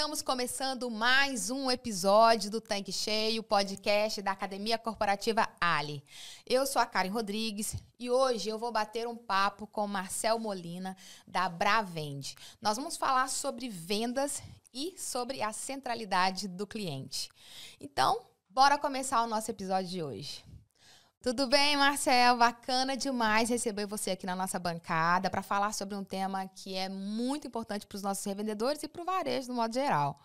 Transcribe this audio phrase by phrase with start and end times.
[0.00, 6.02] Estamos começando mais um episódio do Tanque Cheio, podcast da Academia Corporativa Ali.
[6.46, 10.96] Eu sou a Karen Rodrigues e hoje eu vou bater um papo com Marcel Molina,
[11.26, 12.34] da Bravende.
[12.62, 14.42] Nós vamos falar sobre vendas
[14.72, 17.28] e sobre a centralidade do cliente.
[17.78, 20.49] Então, bora começar o nosso episódio de hoje.
[21.22, 22.38] Tudo bem, Marcel?
[22.38, 26.88] Bacana demais receber você aqui na nossa bancada para falar sobre um tema que é
[26.88, 30.18] muito importante para os nossos revendedores e para o varejo no modo geral.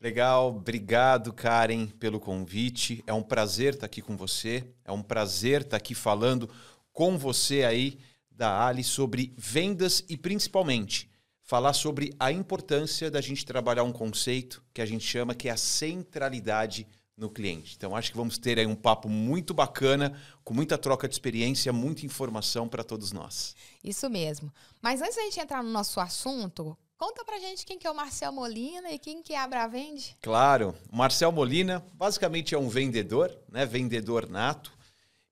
[0.00, 3.00] Legal, obrigado, Karen, pelo convite.
[3.06, 4.68] É um prazer estar aqui com você.
[4.84, 6.50] É um prazer estar aqui falando
[6.92, 11.08] com você aí da Ali sobre vendas e principalmente
[11.44, 15.52] falar sobre a importância da gente trabalhar um conceito que a gente chama que é
[15.52, 17.74] a centralidade no cliente.
[17.76, 21.72] Então acho que vamos ter aí um papo muito bacana, com muita troca de experiência,
[21.72, 23.54] muita informação para todos nós.
[23.82, 24.52] Isso mesmo.
[24.82, 27.94] Mas antes da gente entrar no nosso assunto, conta pra gente quem que é o
[27.94, 30.16] Marcel Molina e quem que é a Bravende.
[30.20, 34.72] Claro, o Marcel Molina basicamente é um vendedor, né, vendedor nato.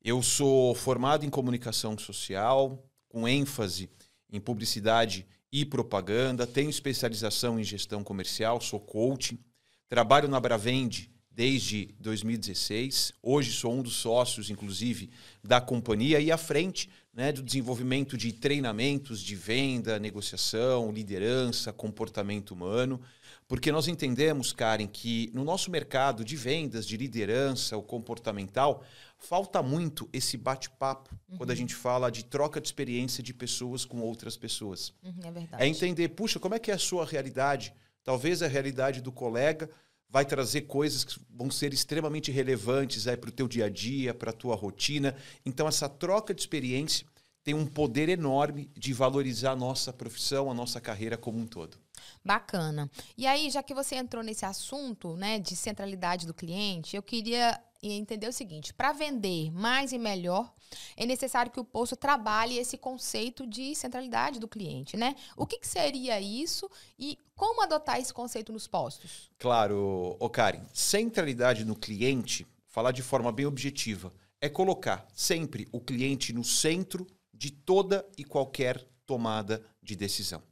[0.04, 3.90] Eu sou formado em comunicação social, com ênfase
[4.30, 9.38] em publicidade e propaganda, tenho especialização em gestão comercial, sou coaching,
[9.86, 13.14] trabalho na Bravende desde 2016.
[13.22, 15.10] Hoje sou um dos sócios, inclusive,
[15.42, 22.52] da companhia e à frente né, do desenvolvimento de treinamentos de venda, negociação, liderança, comportamento
[22.52, 23.00] humano.
[23.46, 28.82] Porque nós entendemos, Karen, que no nosso mercado de vendas, de liderança, o comportamental,
[29.18, 31.36] falta muito esse bate-papo uhum.
[31.36, 34.94] quando a gente fala de troca de experiência de pessoas com outras pessoas.
[35.02, 35.62] Uhum, é verdade.
[35.62, 37.74] É entender, puxa, como é que é a sua realidade?
[38.02, 39.70] Talvez a realidade do colega
[40.12, 44.30] vai trazer coisas que vão ser extremamente relevantes para o teu dia a dia, para
[44.30, 45.16] a tua rotina.
[45.44, 47.06] Então, essa troca de experiência
[47.42, 51.78] tem um poder enorme de valorizar a nossa profissão, a nossa carreira como um todo.
[52.22, 52.90] Bacana.
[53.16, 57.58] E aí, já que você entrou nesse assunto né, de centralidade do cliente, eu queria
[57.82, 60.52] entender o seguinte: para vender mais e melhor,
[60.96, 65.16] é necessário que o posto trabalhe esse conceito de centralidade do cliente, né?
[65.36, 69.30] O que, que seria isso e como adotar esse conceito nos postos?
[69.38, 75.80] Claro, ô Karen, centralidade no cliente, falar de forma bem objetiva, é colocar sempre o
[75.80, 80.42] cliente no centro de toda e qualquer tomada de decisão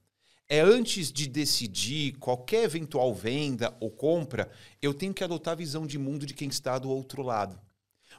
[0.50, 4.50] é antes de decidir qualquer eventual venda ou compra,
[4.82, 7.56] eu tenho que adotar a visão de mundo de quem está do outro lado.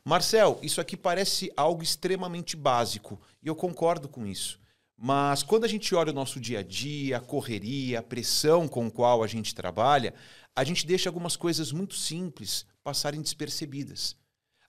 [0.05, 4.61] Marcel, isso aqui parece algo extremamente básico e eu concordo com isso.
[4.97, 8.87] Mas quando a gente olha o nosso dia a dia, a correria, a pressão com
[8.87, 10.13] a qual a gente trabalha,
[10.55, 14.15] a gente deixa algumas coisas muito simples passarem despercebidas.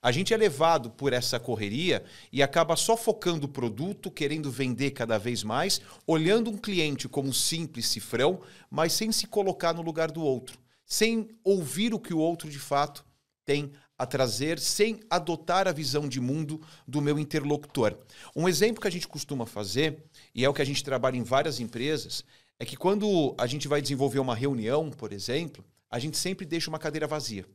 [0.04, 2.02] A gente é levado por essa correria
[2.32, 7.28] e acaba só focando o produto, querendo vender cada vez mais, olhando um cliente como
[7.28, 12.12] um simples cifrão, mas sem se colocar no lugar do outro, sem ouvir o que
[12.12, 13.06] o outro de fato
[13.44, 17.96] tem a trazer, sem adotar a visão de mundo do meu interlocutor.
[18.34, 20.02] Um exemplo que a gente costuma fazer,
[20.34, 22.24] e é o que a gente trabalha em várias empresas,
[22.58, 26.68] é que quando a gente vai desenvolver uma reunião, por exemplo, a gente sempre deixa
[26.68, 27.46] uma cadeira vazia.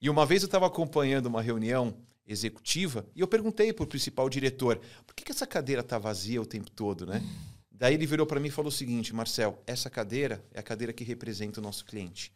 [0.00, 1.96] E uma vez eu estava acompanhando uma reunião
[2.26, 6.42] executiva e eu perguntei para o principal diretor por que, que essa cadeira está vazia
[6.42, 7.22] o tempo todo, né?
[7.70, 10.92] Daí ele virou para mim e falou o seguinte, Marcel, essa cadeira é a cadeira
[10.92, 12.32] que representa o nosso cliente.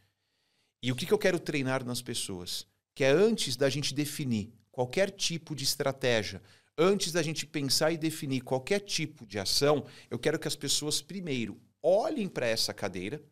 [0.82, 2.66] E o que, que eu quero treinar nas pessoas?
[2.94, 6.42] Que é antes da gente definir qualquer tipo de estratégia,
[6.76, 11.02] antes da gente pensar e definir qualquer tipo de ação, eu quero que as pessoas
[11.02, 13.22] primeiro olhem para essa cadeira,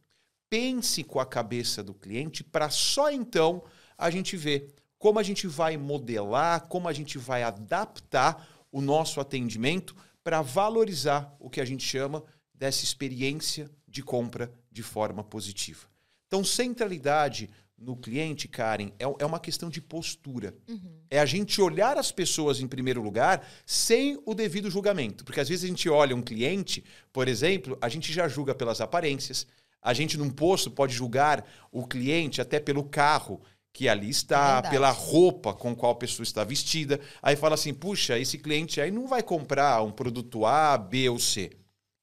[0.51, 3.63] pense com a cabeça do cliente, para só então
[3.99, 9.21] a gente vê como a gente vai modelar, como a gente vai adaptar o nosso
[9.21, 12.23] atendimento para valorizar o que a gente chama
[12.55, 15.87] dessa experiência de compra de forma positiva.
[16.27, 17.49] Então, centralidade
[17.79, 20.55] no cliente, Karen, é, é uma questão de postura.
[20.69, 21.01] Uhum.
[21.09, 25.25] É a gente olhar as pessoas em primeiro lugar sem o devido julgamento.
[25.25, 28.81] Porque às vezes a gente olha um cliente, por exemplo, a gente já julga pelas
[28.81, 29.47] aparências.
[29.81, 33.41] A gente, num posto, pode julgar o cliente até pelo carro
[33.79, 37.01] que ali está, é pela roupa com qual a pessoa está vestida.
[37.23, 41.17] Aí fala assim: puxa, esse cliente aí não vai comprar um produto A, B ou
[41.17, 41.53] C.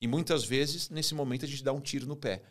[0.01, 2.43] E muitas vezes, nesse momento, a gente dá um tiro no pé.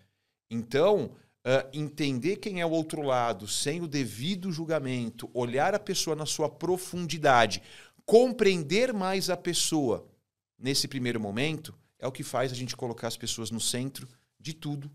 [0.50, 6.14] Então, uh, entender quem é o outro lado, sem o devido julgamento, olhar a pessoa
[6.14, 7.62] na sua profundidade,
[8.04, 10.06] compreender mais a pessoa
[10.58, 14.06] nesse primeiro momento, é o que faz a gente colocar as pessoas no centro
[14.38, 14.90] de tudo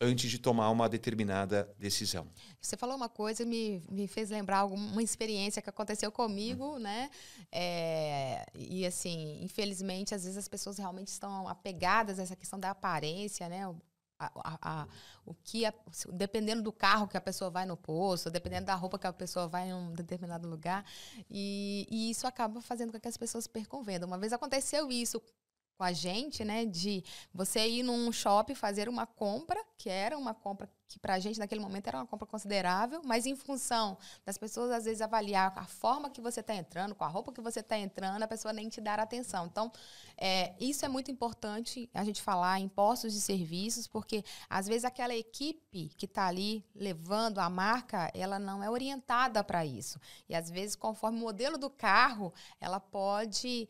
[0.00, 2.26] antes de tomar uma determinada decisão.
[2.60, 6.78] Você falou uma coisa me, me fez lembrar alguma experiência que aconteceu comigo, hum.
[6.78, 7.10] né?
[7.50, 12.70] É, e assim, infelizmente, às vezes as pessoas realmente estão apegadas a essa questão da
[12.70, 13.64] aparência, né?
[14.18, 14.88] a, a,
[15.24, 15.72] o que a,
[16.12, 19.46] dependendo do carro que a pessoa vai no posto, dependendo da roupa que a pessoa
[19.46, 20.84] vai em um determinado lugar,
[21.30, 24.06] e, e isso acaba fazendo com que as pessoas percam venda.
[24.06, 25.22] Uma vez aconteceu isso
[25.78, 30.34] com a gente, né, de você ir num shopping fazer uma compra, que era uma
[30.34, 34.38] compra que para a gente naquele momento era uma compra considerável, mas em função das
[34.38, 37.60] pessoas às vezes avaliar a forma que você está entrando, com a roupa que você
[37.60, 39.46] está entrando, a pessoa nem te dar atenção.
[39.46, 39.70] Então,
[40.16, 44.84] é, isso é muito importante a gente falar em postos de serviços, porque às vezes
[44.84, 50.00] aquela equipe que está ali levando a marca, ela não é orientada para isso.
[50.26, 53.68] E às vezes, conforme o modelo do carro, ela pode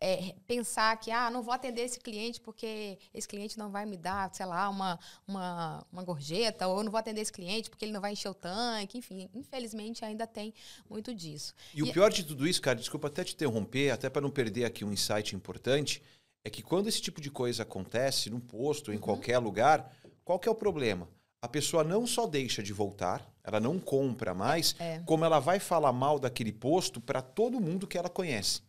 [0.00, 3.96] é, pensar que, ah, não vou atender esse cliente porque esse cliente não vai me
[3.96, 7.84] dar, sei lá, uma, uma, uma gorjeta, ou eu não vou atender esse cliente porque
[7.84, 10.54] ele não vai encher o tanque, enfim, infelizmente ainda tem
[10.88, 11.54] muito disso.
[11.74, 14.30] E, e o pior de tudo isso, cara, desculpa até te interromper, até para não
[14.30, 16.02] perder aqui um insight importante,
[16.44, 19.00] é que quando esse tipo de coisa acontece num posto, em uhum.
[19.00, 19.92] qualquer lugar,
[20.24, 21.08] qual que é o problema?
[21.40, 25.00] A pessoa não só deixa de voltar, ela não compra mais, é.
[25.06, 28.60] como ela vai falar mal daquele posto para todo mundo que ela conhece.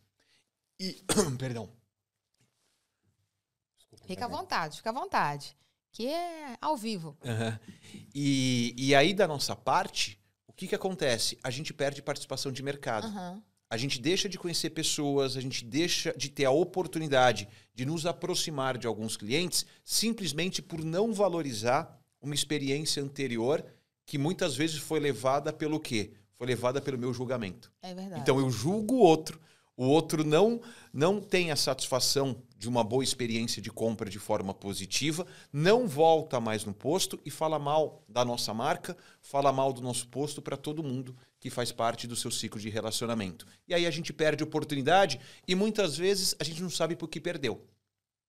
[0.80, 1.04] E.
[1.38, 1.70] Perdão.
[3.78, 5.58] Desculpa, fica à vontade, fica à vontade.
[5.92, 7.18] Que é ao vivo.
[7.24, 7.60] Uhum.
[8.14, 11.38] E, e aí, da nossa parte, o que, que acontece?
[11.44, 13.08] A gente perde participação de mercado.
[13.08, 13.42] Uhum.
[13.72, 18.06] A gente deixa de conhecer pessoas, a gente deixa de ter a oportunidade de nos
[18.06, 23.64] aproximar de alguns clientes simplesmente por não valorizar uma experiência anterior
[24.08, 26.14] que muitas vezes foi levada pelo quê?
[26.36, 27.72] Foi levada pelo meu julgamento.
[27.82, 28.22] É verdade.
[28.22, 29.40] Então eu julgo o outro
[29.80, 30.60] o outro não
[30.92, 36.42] não tem a satisfação de uma boa experiência de compra de forma positiva, não volta
[36.42, 40.58] mais no posto e fala mal da nossa marca, fala mal do nosso posto para
[40.58, 43.48] todo mundo que faz parte do seu ciclo de relacionamento.
[43.66, 45.18] E aí a gente perde oportunidade
[45.48, 47.64] e muitas vezes a gente não sabe por que perdeu.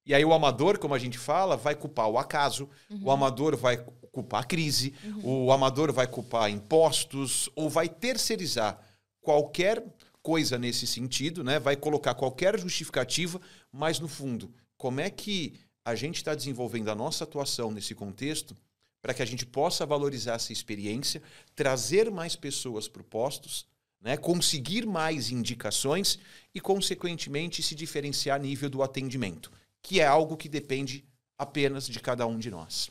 [0.07, 3.01] E aí o amador, como a gente fala, vai culpar o acaso, uhum.
[3.07, 5.47] o amador vai culpar a crise, uhum.
[5.47, 8.81] o amador vai culpar impostos ou vai terceirizar
[9.21, 9.85] qualquer
[10.23, 11.59] coisa nesse sentido, né?
[11.59, 13.41] vai colocar qualquer justificativa,
[13.73, 18.57] mas no fundo, como é que a gente está desenvolvendo a nossa atuação nesse contexto
[19.03, 21.23] para que a gente possa valorizar essa experiência,
[21.55, 23.67] trazer mais pessoas para postos,
[24.01, 24.17] né?
[24.17, 26.19] conseguir mais indicações
[26.55, 29.51] e, consequentemente, se diferenciar a nível do atendimento,
[29.83, 31.05] que é algo que depende
[31.39, 32.91] apenas de cada um de nós.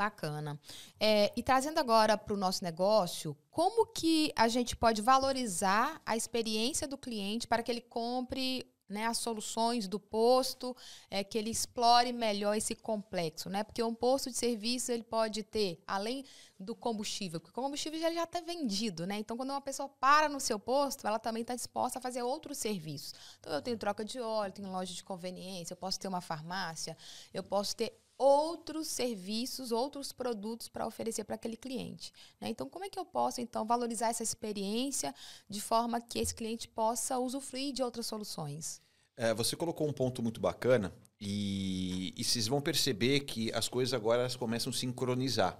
[0.00, 0.58] Bacana.
[0.98, 6.16] É, e trazendo agora para o nosso negócio, como que a gente pode valorizar a
[6.16, 10.74] experiência do cliente para que ele compre né, as soluções do posto,
[11.10, 13.62] é, que ele explore melhor esse complexo, né?
[13.62, 16.24] Porque um posto de serviço ele pode ter, além
[16.58, 19.18] do combustível, porque o combustível já está vendido, né?
[19.18, 22.56] Então, quando uma pessoa para no seu posto, ela também está disposta a fazer outros
[22.56, 23.12] serviços.
[23.38, 26.96] Então, eu tenho troca de óleo, tenho loja de conveniência, eu posso ter uma farmácia,
[27.34, 32.12] eu posso ter outros serviços, outros produtos para oferecer para aquele cliente.
[32.38, 32.50] Né?
[32.50, 35.14] Então, como é que eu posso, então, valorizar essa experiência
[35.48, 38.82] de forma que esse cliente possa usufruir de outras soluções?
[39.16, 43.94] É, você colocou um ponto muito bacana e, e vocês vão perceber que as coisas
[43.94, 45.58] agora elas começam a sincronizar.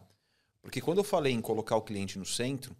[0.60, 2.76] Porque quando eu falei em colocar o cliente no centro,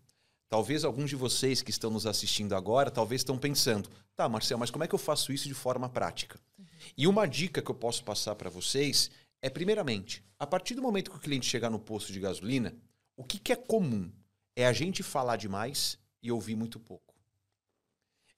[0.47, 4.71] talvez alguns de vocês que estão nos assistindo agora, talvez estão pensando, tá, Marcel, mas
[4.71, 6.39] como é que eu faço isso de forma prática?
[6.59, 6.67] Uhum.
[6.99, 9.11] E uma dica que eu posso passar para vocês
[9.43, 12.77] é, primeiramente, a partir do momento que o cliente chegar no posto de gasolina,
[13.17, 14.11] o que, que é comum?
[14.55, 17.15] É a gente falar demais e ouvir muito pouco.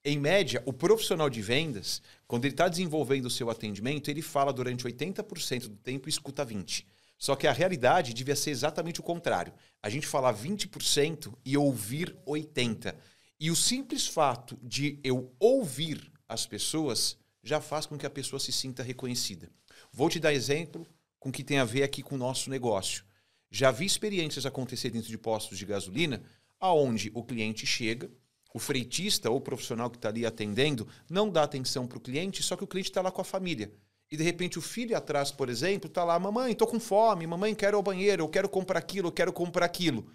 [0.04, 4.52] Em média, o profissional de vendas, quando ele está desenvolvendo o seu atendimento, ele fala
[4.52, 6.85] durante 80% do tempo e escuta 20%.
[7.16, 9.54] Só que a realidade devia ser exatamente o contrário.
[9.80, 12.97] A gente falar 20% e ouvir 80%.
[13.38, 18.40] E o simples fato de eu ouvir as pessoas já faz com que a pessoa
[18.40, 19.49] se sinta reconhecida.
[19.94, 20.87] Vou te dar exemplo
[21.20, 23.04] com o que tem a ver aqui com o nosso negócio.
[23.50, 26.22] Já vi experiências acontecer dentro de postos de gasolina
[26.58, 28.11] aonde o cliente chega,
[28.54, 32.42] o freitista ou o profissional que está ali atendendo não dá atenção para o cliente,
[32.42, 33.70] só que o cliente está lá com a família.
[34.11, 37.54] E de repente o filho atrás, por exemplo, está lá, mamãe, estou com fome, mamãe,
[37.54, 40.11] quero ao banheiro, eu quero comprar aquilo, eu quero comprar aquilo.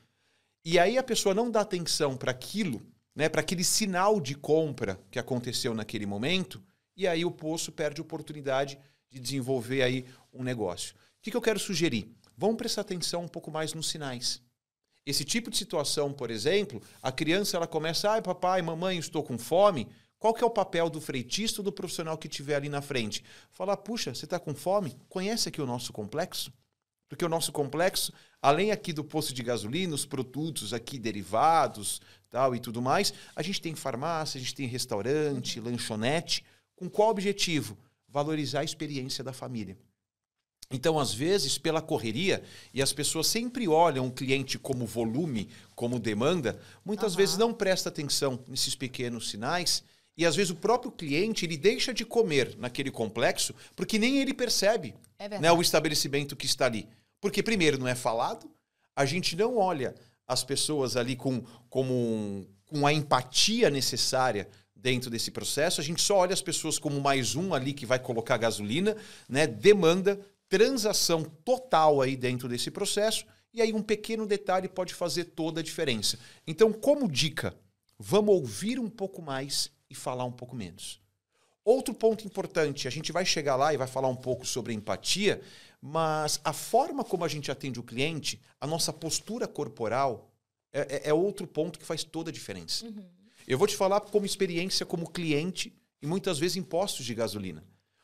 [0.65, 2.81] E aí a pessoa não dá atenção para aquilo,
[3.15, 6.63] né, para aquele sinal de compra que aconteceu naquele momento,
[6.95, 8.79] e aí o poço perde oportunidade
[9.09, 10.95] de desenvolver aí um negócio.
[10.95, 12.09] O que, que eu quero sugerir?
[12.37, 14.41] Vamos prestar atenção um pouco mais nos sinais.
[15.05, 19.37] Esse tipo de situação, por exemplo, a criança ela começa, ai papai, mamãe, estou com
[19.37, 19.87] fome.
[20.19, 23.23] Qual que é o papel do freitista ou do profissional que estiver ali na frente?
[23.51, 24.97] Falar, puxa, você está com fome?
[25.07, 26.51] Conhece aqui o nosso complexo?
[27.07, 28.11] Porque o nosso complexo,
[28.41, 33.41] além aqui do posto de gasolina, os produtos aqui derivados tal e tudo mais, a
[33.41, 36.43] gente tem farmácia, a gente tem restaurante, lanchonete.
[36.75, 37.77] Com qual objetivo?
[38.23, 39.77] Valorizar a experiência da família.
[40.69, 42.43] Então, às vezes, pela correria,
[42.73, 47.17] e as pessoas sempre olham o cliente como volume, como demanda, muitas Aham.
[47.17, 49.81] vezes não presta atenção nesses pequenos sinais.
[50.17, 54.33] E às vezes o próprio cliente ele deixa de comer naquele complexo porque nem ele
[54.33, 56.87] percebe É né, o estabelecimento que está ali.
[57.21, 58.49] Porque, primeiro, não é falado,
[58.95, 59.93] a gente não olha
[60.27, 64.49] as pessoas ali com, como um- com a empatia necessária
[64.81, 67.99] dentro desse processo, a gente só olha as pessoas como mais um ali que vai
[67.99, 68.95] colocar gasolina,
[69.27, 75.25] né, demanda, transação total aí dentro desse processo, e aí um pequeno detalhe pode fazer
[75.25, 76.17] toda a diferença.
[76.45, 77.55] Então, como dica,
[77.97, 81.01] vamos ouvir um pouco mais e falar um pouco menos.
[81.65, 85.41] Outro ponto importante, a gente vai chegar lá e vai falar um pouco sobre empatia,
[85.81, 90.31] mas a forma como a gente atende o cliente, a nossa postura corporal,
[90.71, 92.85] é, é- é outro ponto que faz toda a diferença.
[93.47, 97.63] Eu vou te falar como experiência como cliente e muitas vezes em postos de gasolina.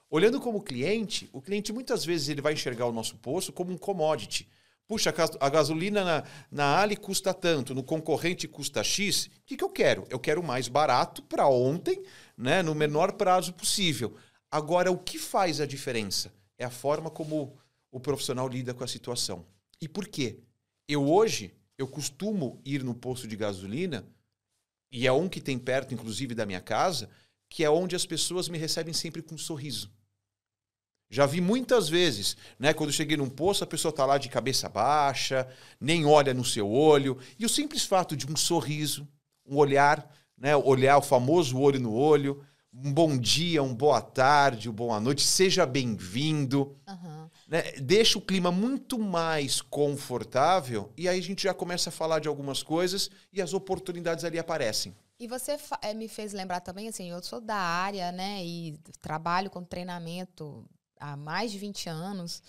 [0.10, 3.78] Olhando como cliente, o cliente muitas vezes ele vai enxergar o nosso posto como um
[3.78, 4.48] commodity.
[4.88, 9.26] Puxa, a gas- a gasolina na, na Ali custa tanto, no concorrente custa X.
[9.26, 10.06] O que, que eu quero?
[10.10, 12.02] Eu quero mais barato para ontem,
[12.38, 14.16] né, no menor prazo possível.
[14.50, 16.32] Agora, o que faz a diferença?
[16.58, 17.58] É a forma como
[17.92, 19.46] o profissional lida com a situação.
[19.82, 20.40] E por quê?
[20.88, 24.06] Eu hoje, eu costumo ir no posto de gasolina,
[24.94, 27.10] e é um que tem perto, inclusive, da minha casa,
[27.50, 29.92] que é onde as pessoas me recebem sempre com um sorriso.
[31.10, 32.74] Já vi muitas vezes, né?
[32.74, 35.48] Quando cheguei num posto, a pessoa está lá de cabeça baixa,
[35.82, 37.18] nem olha no seu olho.
[37.40, 39.08] E o simples fato de um sorriso,
[39.46, 40.56] um olhar, né?
[40.56, 45.24] Olhar o famoso olho no olho, um bom dia, um boa tarde, um boa noite,
[45.24, 47.23] seja bem-vindo Aham.
[47.48, 52.20] Né, deixa o clima muito mais confortável e aí a gente já começa a falar
[52.20, 54.96] de algumas coisas e as oportunidades ali aparecem.
[55.20, 59.50] E você eh, me fez lembrar também, assim, eu sou da área, né, e trabalho
[59.50, 60.66] com treinamento
[61.00, 62.42] há mais de 20 anos.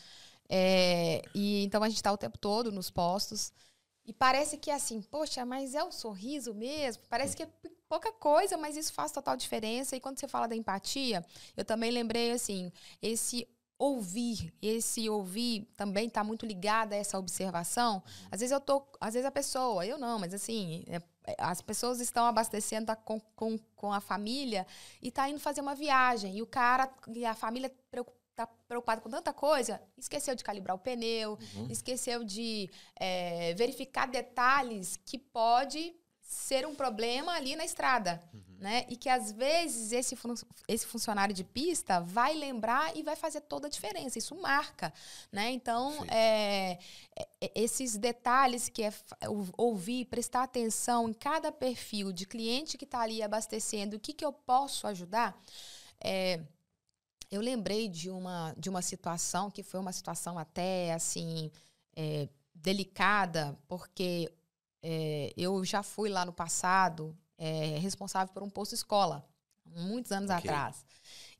[0.48, 3.52] É, e então a gente está o tempo todo nos postos.
[4.06, 7.02] E parece que assim, poxa, mas é o sorriso mesmo?
[7.08, 7.48] Parece que é
[7.88, 9.96] pouca coisa, mas isso faz total diferença.
[9.96, 11.24] E quando você fala da empatia,
[11.56, 12.70] eu também lembrei assim,
[13.00, 18.02] esse ouvir, esse ouvir também está muito ligado a essa observação.
[18.30, 21.60] Às vezes eu tô, às vezes a pessoa, eu não, mas assim, é- é, as
[21.62, 24.66] pessoas estão abastecendo com, com, com a família
[25.02, 26.36] e tá indo fazer uma viagem.
[26.36, 30.74] E o cara, e a família preocup- tá preocupada com tanta coisa, esqueceu de calibrar
[30.76, 31.38] o pneu,
[31.70, 38.20] esqueceu de é, verificar detalhes que pode ser um problema ali na estrada.
[38.58, 38.86] Né?
[38.88, 40.34] E que às vezes esse, fun-
[40.66, 44.18] esse funcionário de pista vai lembrar e vai fazer toda a diferença.
[44.18, 44.92] Isso marca.
[45.30, 45.50] Né?
[45.50, 46.14] Então, Perfeito.
[46.14, 46.78] é,
[47.42, 48.92] é, esses detalhes que é
[49.28, 54.14] ou- ouvir, prestar atenção em cada perfil de cliente que está ali abastecendo, o que,
[54.14, 55.38] que eu posso ajudar.
[56.02, 56.40] É,
[57.30, 61.50] eu lembrei de uma, de uma situação que foi uma situação até assim
[61.94, 64.32] é, delicada, porque
[64.86, 69.26] é, eu já fui lá no passado é, responsável por um posto escola,
[69.64, 70.38] muitos anos Ok.
[70.50, 70.84] atrás.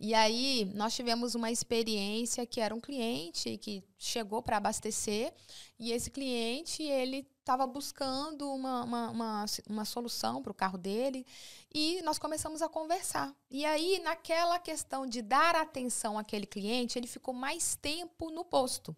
[0.00, 5.32] E aí nós tivemos uma experiência que era um cliente que chegou para abastecer
[5.78, 11.26] e esse cliente ele estava buscando uma, uma, uma, uma solução para o carro dele
[11.72, 13.34] e nós começamos a conversar.
[13.50, 18.96] E aí, naquela questão de dar atenção àquele cliente, ele ficou mais tempo no posto.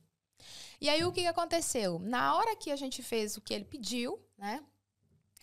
[0.81, 1.99] E aí, o que, aconteceu?
[1.99, 4.63] Na hora que a gente fez o que ele pediu, né?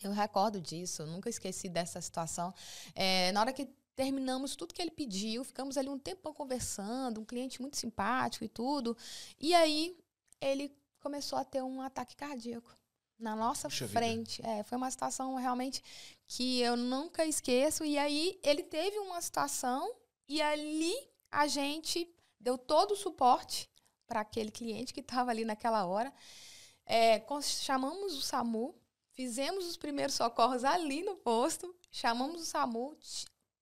[0.01, 2.53] Eu recordo disso, nunca esqueci dessa situação.
[2.93, 7.25] É, na hora que terminamos tudo que ele pediu, ficamos ali um tempão conversando, um
[7.25, 8.98] cliente muito simpático e tudo.
[9.39, 9.98] E aí,
[10.41, 12.75] ele começou a ter um ataque cardíaco
[13.19, 14.45] na nossa Puxa frente.
[14.45, 15.81] É, foi uma situação realmente
[16.27, 17.86] que eu nunca esqueço.
[17.86, 19.95] E aí ele teve uma situação
[20.27, 20.93] e ali
[21.31, 22.07] a gente
[22.39, 23.69] deu todo o suporte
[24.13, 26.13] para aquele cliente que estava ali naquela hora.
[26.86, 28.75] É, chamamos o SAMU,
[29.12, 32.96] fizemos os primeiros socorros ali no posto, chamamos o SAMU,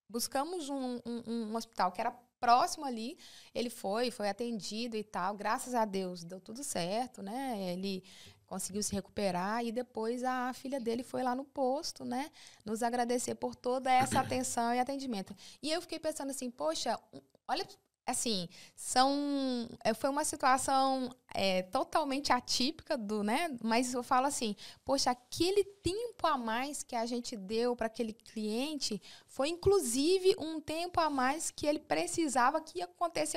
[0.10, 3.17] buscamos um, um- um hospital que era próximo ali.
[3.55, 5.34] Ele foi, foi atendido e tal.
[5.38, 7.72] Graças a Deus deu tudo certo, né?
[7.72, 8.03] Ele
[8.46, 12.29] conseguiu se recuperar e depois a filha dele foi lá no posto, né,
[12.65, 15.34] nos agradecer por toda essa atenção e atendimento.
[15.63, 17.00] E eu fiquei pensando assim, poxa,
[17.48, 17.65] olha,
[18.05, 24.55] assim, são, é, foi uma situação é, totalmente atípica do, né, mas eu falo assim,
[24.84, 30.60] poxa, aquele tempo a mais que a gente deu para aquele cliente foi inclusive um
[30.60, 32.84] tempo a mais que ele precisava que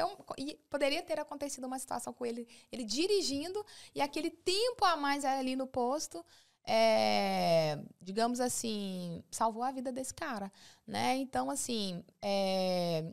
[0.05, 4.97] um- e poderia ter acontecido uma situação com ele, ele dirigindo e aquele tempo a
[4.97, 6.25] mais ali no posto,
[6.67, 10.51] é, digamos assim, salvou a vida desse cara,
[10.87, 11.17] né?
[11.17, 13.05] Então, assim, é,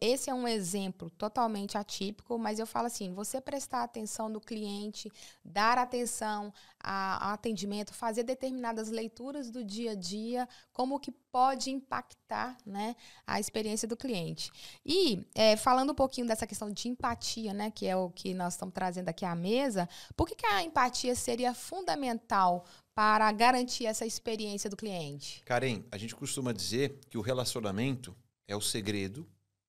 [0.00, 5.10] esse é um exemplo totalmente atípico, mas eu falo assim: você prestar atenção no cliente,
[5.44, 12.56] dar atenção ao atendimento, fazer determinadas leituras do dia a dia, como que pode impactar
[12.66, 14.50] né, a experiência do cliente.
[14.84, 18.54] E é, falando um pouquinho dessa questão de empatia, né, que é o que nós
[18.54, 24.04] estamos trazendo aqui à mesa, por que, que a empatia seria fundamental para garantir essa
[24.04, 25.40] experiência do cliente?
[25.44, 28.14] Karen, a gente costuma dizer que o relacionamento
[28.46, 29.26] é o segredo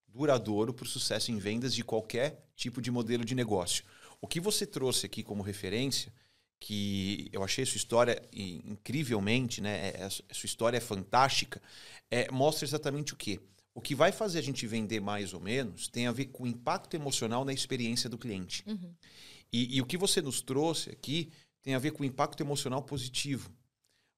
[0.07, 3.83] duradouro para o sucesso em vendas de qualquer tipo de modelo de negócio.
[4.21, 6.13] O que você trouxe aqui como referência,
[6.59, 9.89] que eu achei sua história incrivelmente, né?
[9.89, 11.61] É, a sua história é fantástica,
[12.09, 13.39] é, mostra exatamente o quê?
[13.75, 16.47] O que vai fazer a gente vender mais ou menos tem a ver com o
[16.47, 18.63] impacto emocional na experiência do cliente.
[18.67, 18.93] Uhum.
[19.51, 22.81] E, e o que você nos trouxe aqui tem a ver com o impacto emocional
[22.83, 23.51] positivo.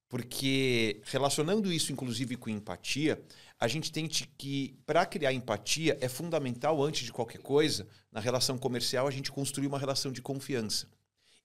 [0.07, 3.21] Porque relacionando isso, inclusive, com empatia,
[3.59, 8.57] a gente tem que, para criar empatia, é fundamental, antes de qualquer coisa, na relação
[8.57, 10.87] comercial, a gente construir uma relação de confiança.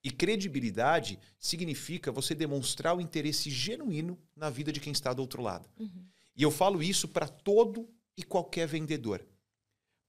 [0.03, 5.41] E credibilidade significa você demonstrar o interesse genuíno na vida de quem está do outro
[5.41, 5.69] lado.
[5.79, 6.05] Uhum.
[6.35, 7.87] E eu falo isso para todo
[8.17, 9.25] e qualquer vendedor.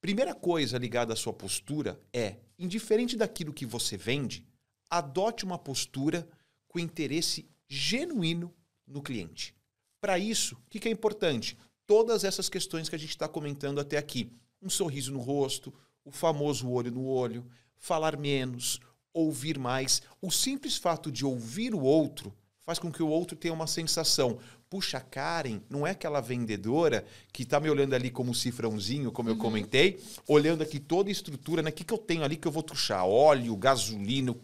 [0.01, 4.45] Primeira coisa ligada à sua postura é, indiferente daquilo que você vende,
[4.91, 6.29] adote uma postura
[6.67, 8.53] com interesse genuíno
[8.87, 9.55] no cliente.
[10.01, 11.57] Para isso, o que, que é importante?
[11.93, 14.33] Todas essas questões que a gente está comentando até aqui.
[14.63, 15.71] Um sorriso no rosto,
[16.03, 17.45] o famoso olho no olho,
[17.77, 18.81] falar menos,
[19.13, 20.01] ouvir mais.
[20.19, 22.33] O simples fato de ouvir o outro
[22.63, 24.39] faz com que o outro tenha uma sensação.
[24.71, 29.35] Puxa, Karen, não é aquela vendedora que está me olhando ali como cifrãozinho, como uhum.
[29.35, 31.69] eu comentei, olhando aqui toda a estrutura, né?
[31.69, 33.07] O que, que eu tenho ali que eu vou tuchar?
[33.07, 34.35] Óleo, gasolina,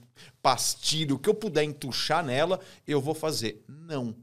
[0.43, 3.65] pastilho, o que eu puder entuchar nela, eu vou fazer.
[3.67, 4.15] Não.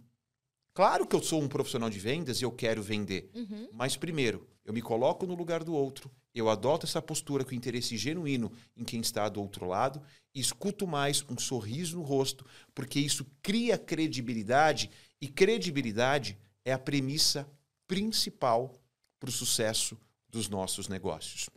[0.75, 3.31] Claro que eu sou um profissional de vendas e eu quero vender.
[3.33, 3.69] Uhum.
[3.71, 7.95] Mas primeiro, eu me coloco no lugar do outro, eu adoto essa postura com interesse
[7.95, 10.01] genuíno em quem está do outro lado,
[10.33, 17.49] escuto mais um sorriso no rosto, porque isso cria credibilidade e credibilidade é a premissa
[17.87, 18.77] principal
[19.17, 19.97] para o sucesso
[20.27, 21.49] dos nossos negócios.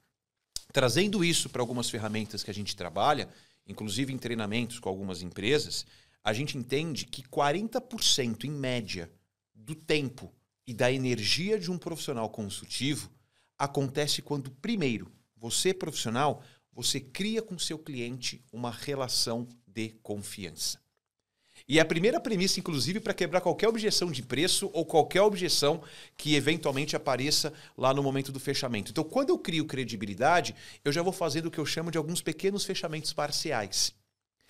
[0.72, 3.28] Trazendo isso para algumas ferramentas que a gente trabalha,
[3.66, 5.84] inclusive em treinamentos com algumas empresas,
[6.28, 9.10] a gente entende que 40% em média
[9.54, 10.30] do tempo
[10.66, 13.10] e da energia de um profissional consultivo
[13.58, 20.78] acontece quando, primeiro, você profissional, você cria com seu cliente uma relação de confiança.
[21.66, 25.82] E a primeira premissa, inclusive, para quebrar qualquer objeção de preço ou qualquer objeção
[26.14, 28.90] que eventualmente apareça lá no momento do fechamento.
[28.90, 32.20] Então, quando eu crio credibilidade, eu já vou fazendo o que eu chamo de alguns
[32.20, 33.96] pequenos fechamentos parciais.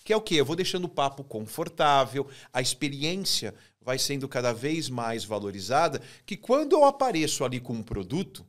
[0.08, 0.36] Que é o quê?
[0.36, 6.34] Eu vou deixando o papo confortável, a experiência vai sendo cada vez mais valorizada, que
[6.34, 8.46] quando eu apareço ali com um produto,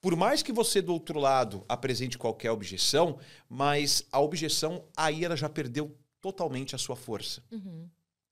[0.00, 5.36] por mais que você do outro lado apresente qualquer objeção, mas a objeção aí ela
[5.36, 7.44] já perdeu totalmente a sua força.
[7.52, 7.86] Uhum.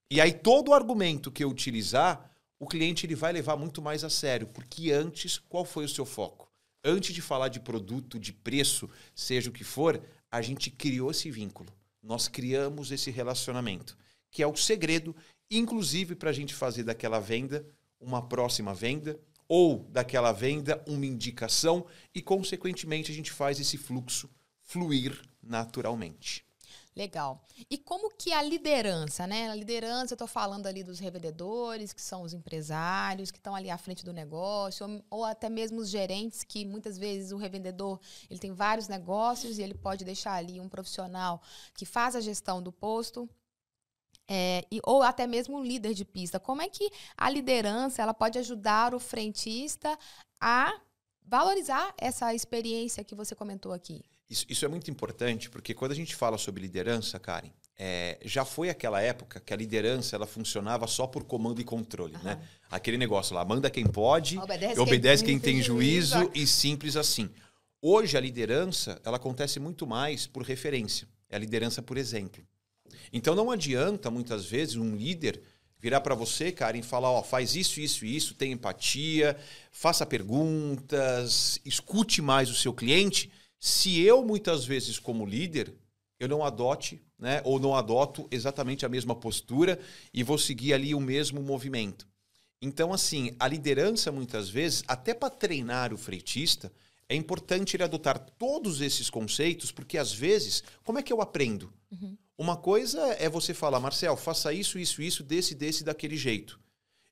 [0.09, 4.03] E aí todo o argumento que eu utilizar, o cliente ele vai levar muito mais
[4.03, 6.51] a sério, porque antes qual foi o seu foco?
[6.83, 11.29] Antes de falar de produto, de preço, seja o que for, a gente criou esse
[11.29, 11.71] vínculo.
[12.03, 13.97] Nós criamos esse relacionamento,
[14.29, 15.15] que é o segredo,
[15.49, 17.65] inclusive para a gente fazer daquela venda
[17.99, 24.29] uma próxima venda ou daquela venda uma indicação e consequentemente a gente faz esse fluxo
[24.61, 26.45] fluir naturalmente.
[26.95, 27.43] Legal.
[27.71, 29.49] E como que a liderança, né?
[29.49, 33.71] A liderança, eu estou falando ali dos revendedores, que são os empresários, que estão ali
[33.71, 37.99] à frente do negócio, ou, ou, até mesmo os gerentes, que muitas vezes o revendedor
[38.29, 41.41] ele tem vários negócios e ele pode deixar ali um profissional
[41.73, 43.27] que faz a gestão do posto.
[44.27, 46.39] É, e, ou até mesmo um líder de pista.
[46.39, 49.97] Como é que a liderança ela pode ajudar o frentista
[50.39, 50.79] a
[51.25, 54.01] valorizar essa experiência que você comentou aqui?
[54.29, 58.45] Isso, isso, é muito importante, porque quando a gente fala sobre liderança, Karen, é, já
[58.45, 62.39] foi aquela época que a liderança ela funcionava só por comando e controle, né?
[62.69, 66.95] Aquele negócio lá, manda quem pode, obedece, obedece quem, quem, tem juízo, juízo e simples
[66.95, 67.29] assim.
[67.81, 72.43] Hoje a liderança ela acontece muito mais por referência, é a liderança por exemplo.
[73.11, 75.41] Então não adianta muitas vezes um líder
[75.79, 79.35] virar para você, Karen, e falar, ó, faz isso, isso isso, tenha empatia,
[79.69, 83.29] faça perguntas, escute mais o seu cliente
[83.65, 85.73] se eu, muitas vezes, como líder,
[86.19, 89.79] eu não adote, né, ou não adoto exatamente a mesma postura
[90.13, 92.05] e vou seguir ali o mesmo movimento.
[92.61, 96.73] Então, assim, a liderança, muitas vezes, até para treinar o freitista,
[97.07, 101.71] é importante ele adotar todos esses conceitos, porque às vezes, como é que eu aprendo?
[101.89, 102.17] Uhum.
[102.37, 106.59] Uma coisa é você falar, Marcel, faça isso, isso, isso, desse, desse, daquele jeito.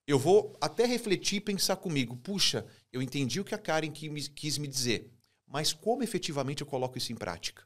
[0.05, 4.57] eu vou até refletir e pensar comigo: puxa, eu entendi o que a Karen quis
[4.57, 5.09] me dizer,
[5.51, 7.63] mas como efetivamente eu coloco isso em prática?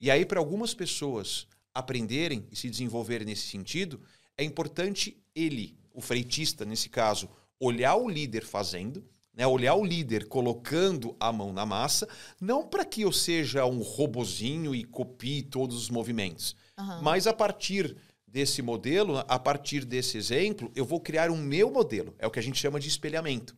[0.00, 4.00] E aí, para algumas pessoas aprenderem e se desenvolverem nesse sentido,
[4.36, 10.28] é importante ele, o freitista, nesse caso, olhar o líder fazendo, né, olhar o líder
[10.28, 12.08] colocando a mão na massa,
[12.40, 17.02] não para que eu seja um robozinho e copie todos os movimentos, uhum.
[17.02, 22.14] mas a partir desse modelo, a partir desse exemplo, eu vou criar um meu modelo.
[22.18, 23.56] É o que a gente chama de espelhamento.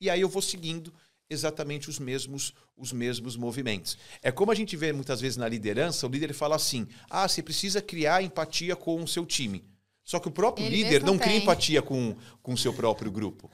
[0.00, 0.92] E aí eu vou seguindo
[1.28, 3.98] exatamente os mesmos os mesmos movimentos.
[4.22, 7.42] É como a gente vê muitas vezes na liderança, o líder fala assim: "Ah, você
[7.42, 9.64] precisa criar empatia com o seu time".
[10.04, 13.10] Só que o próprio Ele líder não, não cria empatia com com o seu próprio
[13.10, 13.50] grupo.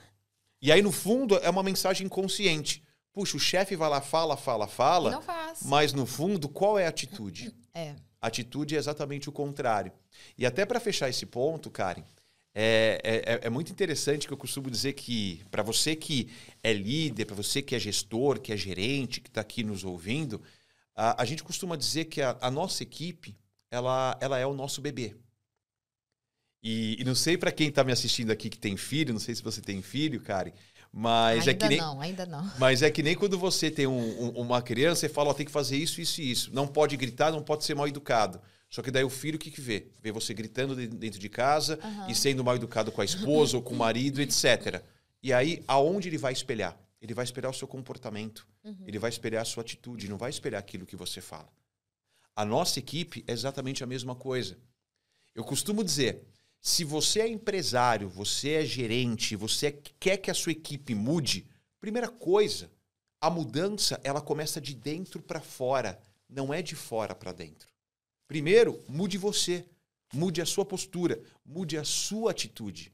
[0.61, 2.83] E aí no fundo é uma mensagem consciente.
[3.11, 5.11] Puxa, o chefe vai lá, fala, fala, fala.
[5.11, 5.63] Não faz.
[5.63, 7.55] Mas no fundo, qual é a atitude?
[7.73, 7.95] É.
[8.21, 9.91] A atitude é exatamente o contrário.
[10.37, 12.03] E até para fechar esse ponto, Karen,
[12.57, 16.29] é, é, é, muito interessante que eu costumo dizer que para você que
[16.63, 20.41] é líder, para você que é gestor, que é gerente, que está aqui nos ouvindo,
[20.95, 23.37] a, a, gente costuma dizer que a, a, nossa equipe
[23.69, 25.13] ela, ela é o nosso bebê.
[26.63, 29.35] E, e não sei para quem está me assistindo aqui que tem filho, não sei
[29.35, 30.53] se você tem filho, Karen,
[30.93, 32.51] mas ainda é que nem, não, ainda não.
[32.57, 35.45] Mas é que nem quando você tem um, um, uma criança e fala, ó, tem
[35.45, 36.53] que fazer isso, isso e isso.
[36.53, 38.39] Não pode gritar, não pode ser mal educado.
[38.69, 39.87] Só que daí o filho o que, que vê?
[40.01, 42.09] Vê você gritando dentro de casa uhum.
[42.09, 44.83] e sendo mal educado com a esposa ou com o marido, etc.
[45.21, 46.77] E aí, aonde ele vai espelhar?
[47.01, 48.47] Ele vai espelhar o seu comportamento.
[48.63, 48.83] Uhum.
[48.85, 51.49] Ele vai espelhar a sua atitude, não vai espelhar aquilo que você fala.
[52.35, 54.57] A nossa equipe é exatamente a mesma coisa.
[55.33, 56.23] Eu costumo dizer,
[56.59, 61.47] se você é empresário, você é gerente, você quer que a sua equipe mude,
[61.79, 62.71] primeira coisa,
[63.21, 67.74] a mudança ela começa de dentro para fora, não é de fora para dentro.
[68.27, 69.65] Primeiro, mude você,
[70.13, 72.91] mude a sua postura, mude a sua atitude.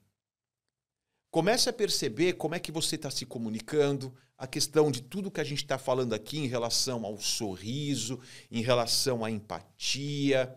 [1.30, 5.40] Comece a perceber como é que você está se comunicando, a questão de tudo que
[5.40, 10.54] a gente está falando aqui em relação ao sorriso, em relação à empatia.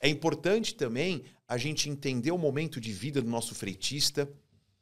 [0.00, 4.30] É importante também a gente entender o momento de vida do nosso freitista,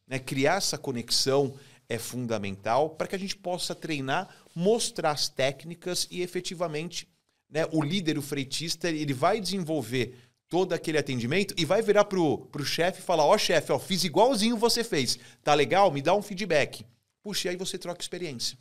[0.06, 0.18] né?
[0.18, 6.22] criar essa conexão é fundamental para que a gente possa treinar, mostrar as técnicas e
[6.22, 7.08] efetivamente
[7.52, 10.16] né, o líder, o freitista, ele vai desenvolver
[10.48, 13.78] todo aquele atendimento e vai virar pro, pro chefe e falar: Ó, oh, chefe, ó,
[13.78, 15.18] fiz igualzinho você fez.
[15.44, 15.92] Tá legal?
[15.92, 16.84] Me dá um feedback.
[17.22, 18.58] Puxa, e aí você troca experiência.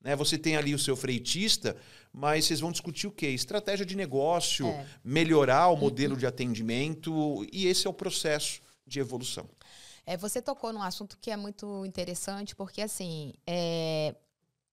[0.00, 0.16] Né?
[0.16, 1.76] Você tem ali o seu freitista,
[2.12, 3.28] mas vocês vão discutir o quê?
[3.28, 4.86] Estratégia de negócio, é.
[5.04, 9.48] melhorar o modelo de atendimento, e esse é o processo de evolução.
[10.06, 14.14] É, você tocou num assunto que é muito interessante, porque assim, é,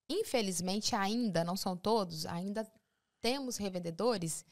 [0.09, 2.65] infelizmente ainda, não são todos, ainda
[3.21, 4.45] temos revendedores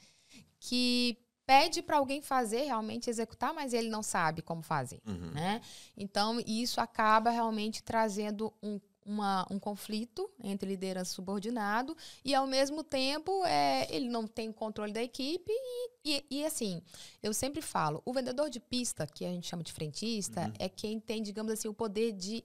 [0.58, 5.30] que pede para alguém fazer, realmente executar, mas ele não sabe como fazer, uhum.
[5.32, 5.60] né?
[5.96, 12.46] Então, isso acaba realmente trazendo um uma, um conflito entre liderança e subordinado e, ao
[12.46, 16.82] mesmo tempo, é, ele não tem o controle da equipe e, e, e, assim,
[17.22, 20.52] eu sempre falo, o vendedor de pista, que a gente chama de frentista, uhum.
[20.58, 22.44] é quem tem, digamos assim, o poder de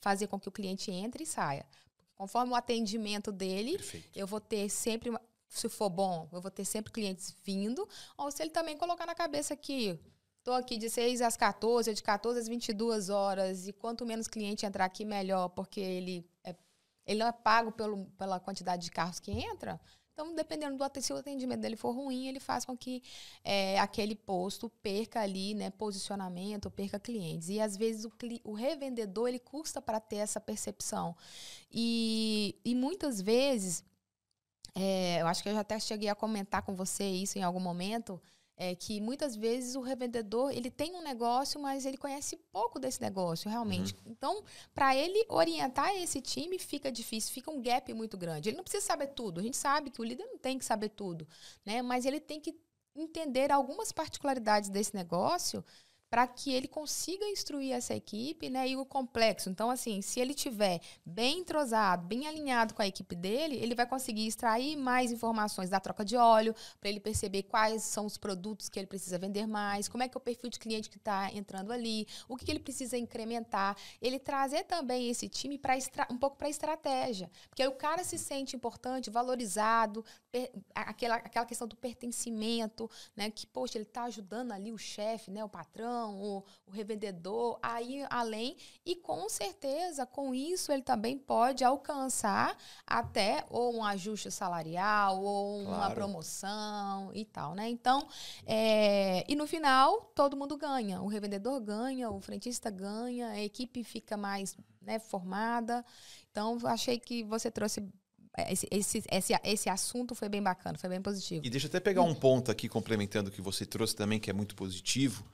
[0.00, 1.66] fazer com que o cliente entre e saia.
[2.14, 4.08] Conforme o atendimento dele, Perfeito.
[4.14, 5.10] eu vou ter sempre,
[5.48, 9.14] se for bom, eu vou ter sempre clientes vindo, ou se ele também colocar na
[9.14, 9.98] cabeça que
[10.46, 13.66] Estou aqui de 6 às 14, de 14 às 22 horas.
[13.66, 16.54] E quanto menos cliente entrar aqui, melhor, porque ele, é,
[17.04, 19.80] ele não é pago pelo, pela quantidade de carros que entra.
[20.12, 23.02] Então, dependendo do se o atendimento dele for ruim, ele faz com que
[23.42, 27.48] é, aquele posto perca ali, né, posicionamento, perca clientes.
[27.48, 28.12] E às vezes o,
[28.44, 31.16] o revendedor ele custa para ter essa percepção.
[31.72, 33.82] E, e muitas vezes,
[34.76, 37.60] é, eu acho que eu já até cheguei a comentar com você isso em algum
[37.60, 38.20] momento
[38.58, 43.00] é que muitas vezes o revendedor ele tem um negócio, mas ele conhece pouco desse
[43.02, 43.94] negócio, realmente.
[43.94, 44.12] Uhum.
[44.12, 44.42] Então,
[44.74, 48.48] para ele orientar esse time fica difícil, fica um gap muito grande.
[48.48, 49.40] Ele não precisa saber tudo.
[49.40, 51.28] A gente sabe que o líder não tem que saber tudo,
[51.66, 51.82] né?
[51.82, 52.54] Mas ele tem que
[52.94, 55.62] entender algumas particularidades desse negócio
[56.16, 59.50] para que ele consiga instruir essa equipe, né, e o complexo.
[59.50, 63.86] Então, assim, se ele tiver bem entrosado, bem alinhado com a equipe dele, ele vai
[63.86, 68.70] conseguir extrair mais informações da troca de óleo, para ele perceber quais são os produtos
[68.70, 71.30] que ele precisa vender mais, como é que é o perfil de cliente que está
[71.34, 73.76] entrando ali, o que, que, ele precisa incrementar.
[74.00, 75.76] Ele trazer também esse time para
[76.10, 80.02] um pouco para a estratégia, porque aí o cara se sente importante, valorizado,
[80.74, 85.44] aquela, aquela questão do pertencimento, né, que poxa, ele está ajudando ali o chefe, né,
[85.44, 88.56] o patrão o, o revendedor, aí além.
[88.84, 95.64] E com certeza, com isso, ele também pode alcançar até ou um ajuste salarial, ou
[95.64, 95.76] claro.
[95.76, 97.68] uma promoção e tal, né?
[97.68, 98.06] Então,
[98.46, 101.00] é, e no final, todo mundo ganha.
[101.02, 105.84] O revendedor ganha, o frentista ganha, a equipe fica mais né, formada.
[106.30, 107.80] Então, achei que você trouxe
[108.50, 111.44] esse, esse, esse, esse assunto foi bem bacana, foi bem positivo.
[111.44, 114.28] E deixa eu até pegar um ponto aqui, complementando o que você trouxe também, que
[114.28, 115.24] é muito positivo.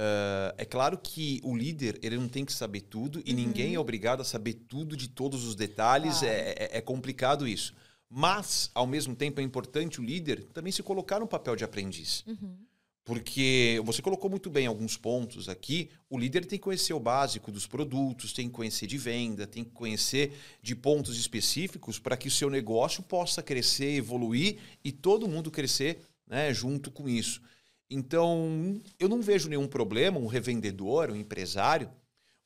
[0.00, 3.36] Uh, é claro que o líder ele não tem que saber tudo e uhum.
[3.36, 6.20] ninguém é obrigado a saber tudo de todos os detalhes.
[6.20, 6.34] Claro.
[6.34, 7.74] É, é, é, complicado isso.
[8.08, 12.24] Mas, ao mesmo tempo, é importante o líder também se colocar no papel de aprendiz.
[12.26, 12.56] Uhum.
[13.04, 15.90] Porque você colocou muito bem alguns pontos aqui.
[16.08, 19.64] O líder tem que conhecer o básico dos produtos, tem que conhecer de venda, tem
[19.64, 20.32] que conhecer
[20.62, 26.00] de pontos específicos para que o seu negócio possa crescer, evoluir e todo mundo crescer
[26.26, 27.42] né, junto com isso.
[27.90, 31.90] Então, eu não vejo nenhum problema um revendedor, um empresário,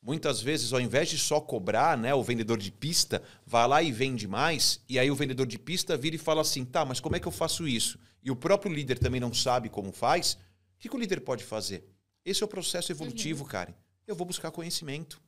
[0.00, 3.92] muitas vezes, ao invés de só cobrar, né, o vendedor de pista vai lá e
[3.92, 7.14] vende mais, e aí o vendedor de pista vira e fala assim: tá, mas como
[7.14, 7.98] é que eu faço isso?
[8.22, 10.38] E o próprio líder também não sabe como faz
[10.84, 11.82] que, que o líder pode fazer?
[12.24, 13.48] Esse é o processo evolutivo, uhum.
[13.48, 13.74] Karen.
[14.06, 15.22] Eu vou buscar conhecimento.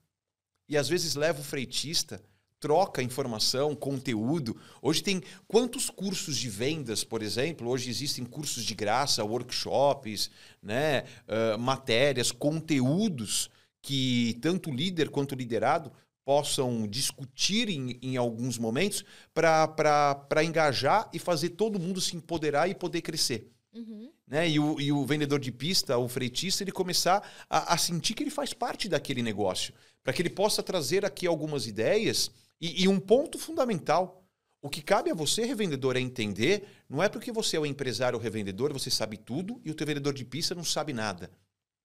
[0.68, 2.22] E às vezes leva o freitista,
[2.58, 4.56] troca informação, conteúdo.
[4.80, 7.68] Hoje tem quantos cursos de vendas, por exemplo?
[7.68, 10.30] Hoje existem cursos de graça, workshops,
[10.62, 11.04] né?
[11.26, 13.50] Uh, matérias, conteúdos
[13.82, 15.92] que tanto líder quanto o liderado
[16.24, 22.74] possam discutir em, em alguns momentos para engajar e fazer todo mundo se empoderar e
[22.74, 23.52] poder crescer.
[23.72, 24.10] Uhum.
[24.26, 24.48] Né?
[24.50, 28.24] E, o, e o vendedor de pista, o freitista, ele começar a, a sentir que
[28.24, 29.72] ele faz parte daquele negócio.
[30.02, 34.22] Para que ele possa trazer aqui algumas ideias e, e um ponto fundamental.
[34.62, 38.18] O que cabe a você, revendedor, é entender, não é porque você é o empresário
[38.18, 41.30] ou revendedor, você sabe tudo e o teu vendedor de pista não sabe nada.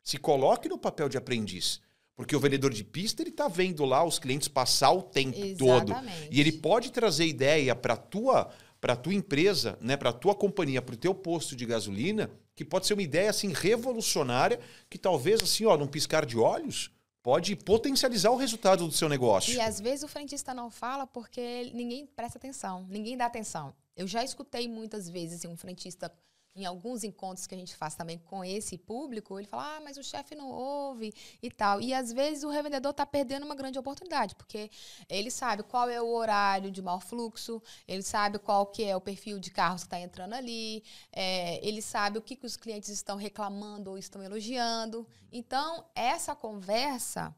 [0.03, 1.79] Se coloque no papel de aprendiz.
[2.15, 5.57] Porque o vendedor de pista, ele está vendo lá os clientes passar o tempo Exatamente.
[5.57, 5.95] todo.
[6.29, 10.13] E ele pode trazer ideia para a tua para a tua empresa, né, para a
[10.13, 14.59] tua companhia, para o teu posto de gasolina, que pode ser uma ideia assim revolucionária,
[14.89, 16.89] que talvez assim, ó, num piscar de olhos,
[17.23, 19.53] pode potencializar o resultado do seu negócio.
[19.53, 23.73] E às vezes o frentista não fala porque ninguém presta atenção, ninguém dá atenção.
[23.95, 26.11] Eu já escutei muitas vezes assim, um frentista
[26.55, 29.97] em alguns encontros que a gente faz também com esse público, ele fala, ah, mas
[29.97, 31.79] o chefe não ouve e tal.
[31.79, 34.69] E às vezes o revendedor está perdendo uma grande oportunidade, porque
[35.09, 39.01] ele sabe qual é o horário de maior fluxo, ele sabe qual que é o
[39.01, 42.89] perfil de carros que está entrando ali, é, ele sabe o que, que os clientes
[42.89, 45.07] estão reclamando ou estão elogiando.
[45.31, 47.33] Então, essa conversa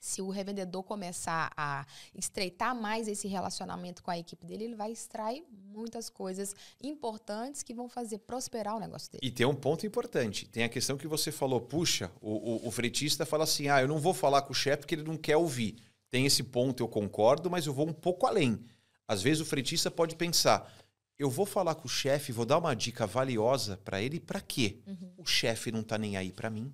[0.00, 4.90] se o revendedor começar a estreitar mais esse relacionamento com a equipe dele, ele vai
[4.90, 9.20] extrair muitas coisas importantes que vão fazer prosperar o negócio dele.
[9.22, 10.48] E tem um ponto importante.
[10.48, 13.86] Tem a questão que você falou, puxa, o, o, o fretista fala assim, ah, eu
[13.88, 15.76] não vou falar com o chefe porque ele não quer ouvir.
[16.10, 18.58] Tem esse ponto, eu concordo, mas eu vou um pouco além.
[19.06, 20.72] Às vezes o fretista pode pensar,
[21.18, 24.78] eu vou falar com o chefe, vou dar uma dica valiosa para ele, para quê?
[24.86, 25.12] Uhum.
[25.18, 26.72] O chefe não está nem aí para mim.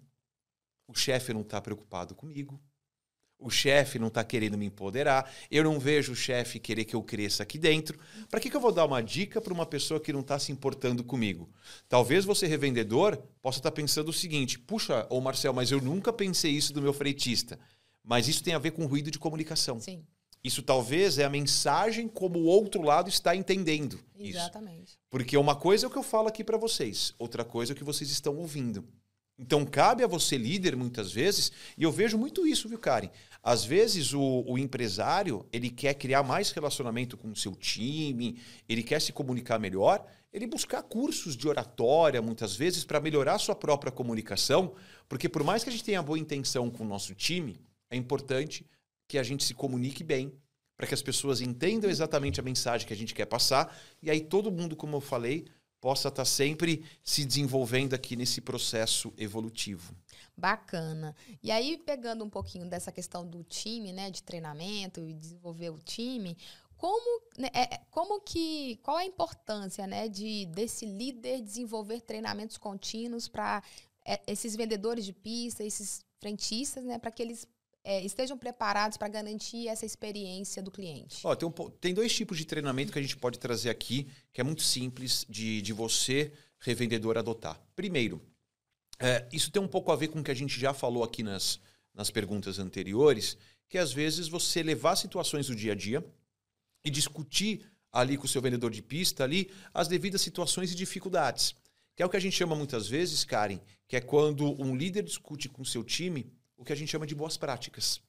[0.87, 2.61] O chefe não está preocupado comigo.
[3.38, 5.31] O chefe não está querendo me empoderar.
[5.51, 7.99] Eu não vejo o chefe querer que eu cresça aqui dentro.
[8.31, 10.51] Para que, que eu vou dar uma dica para uma pessoa que não está se
[10.51, 11.49] importando comigo?
[11.88, 16.12] Talvez você, revendedor, possa estar tá pensando o seguinte: puxa, ô Marcel, mas eu nunca
[16.12, 17.59] pensei isso do meu freitista.
[18.03, 19.79] Mas isso tem a ver com ruído de comunicação.
[19.81, 20.03] Sim.
[20.42, 23.99] Isso talvez é a mensagem como o outro lado está entendendo.
[24.16, 24.90] Exatamente.
[24.90, 24.99] Isso.
[25.11, 27.77] Porque uma coisa é o que eu falo aqui para vocês, outra coisa é o
[27.77, 28.87] que vocês estão ouvindo.
[29.38, 33.11] Então, cabe a você, líder, muitas vezes, e eu vejo muito isso, viu, Karen?
[33.42, 38.83] Às vezes, o, o, empresário, ele quer criar mais relacionamento com o seu time, ele
[38.83, 43.55] quer se comunicar melhor, ele buscar cursos de oratória, muitas vezes, para melhorar a sua
[43.55, 44.75] própria comunicação,
[45.09, 48.66] porque por mais que a gente tenha boa intenção com o nosso time, é importante
[49.07, 50.33] que a gente se comunique bem,
[50.77, 54.20] para que as pessoas entendam exatamente a mensagem que a gente quer passar, e aí
[54.20, 55.46] todo mundo, como eu falei,
[55.87, 59.94] possa estar tá sempre se desenvolvendo aqui nesse processo evolutivo.
[60.37, 61.14] Bacana.
[61.40, 65.79] E aí, pegando um pouquinho dessa questão do time, né, de treinamento e desenvolver o
[65.79, 66.37] time,
[66.77, 72.59] como, né, é, é, como que, qual a importância, né, de desse líder desenvolver treinamentos
[72.59, 73.62] contínuos para
[74.05, 77.46] é, esses vendedores de pista, esses frentistas, né, para que eles
[77.87, 81.22] é, estejam preparados para garantir essa experiência do cliente?
[81.38, 84.44] Tem, um, tem, dois tipos de treinamento que a gente pode trazer aqui, que é
[84.44, 87.57] muito simples de, de você, revendedor, adotar.
[87.77, 88.20] Primeiro,
[88.99, 91.22] é, isso tem um pouco a ver com o que a gente já falou aqui
[91.22, 91.61] nas,
[91.94, 96.05] nas perguntas anteriores, que às vezes você levar situações do dia a dia
[96.85, 101.55] e discutir ali com o seu vendedor de pista ali as devidas situações e dificuldades.
[101.94, 105.05] Que é o que a gente chama muitas vezes, Karen, que é quando um líder
[105.05, 108.01] discute com seu time o que a gente chama de boas práticas.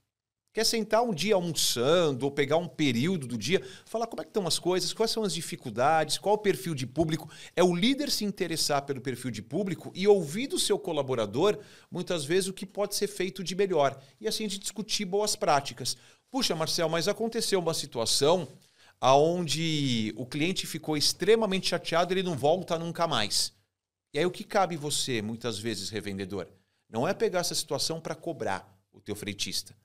[0.54, 4.32] Quer sentar um dia almoçando ou pegar um período do dia, falar como é que
[4.32, 7.30] estão as coisas, quais são as dificuldades, qual o perfil de público.
[7.56, 11.60] É o líder se interessar pelo perfil de público e ouvir do seu colaborador,
[11.92, 14.02] muitas vezes, o que pode ser feito de melhor.
[14.20, 15.96] E assim a gente discutir boas práticas.
[16.32, 18.48] Puxa, Marcel, mas aconteceu uma situação
[19.00, 23.54] aonde o cliente ficou extremamente chateado, ele não volta nunca mais.
[24.12, 26.48] E aí o que cabe você, muitas vezes, revendedor?
[26.89, 29.76] Não é pegar essa situação para cobrar o teu freitista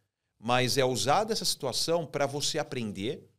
[0.45, 3.31] mas é usada essa situação para você aprender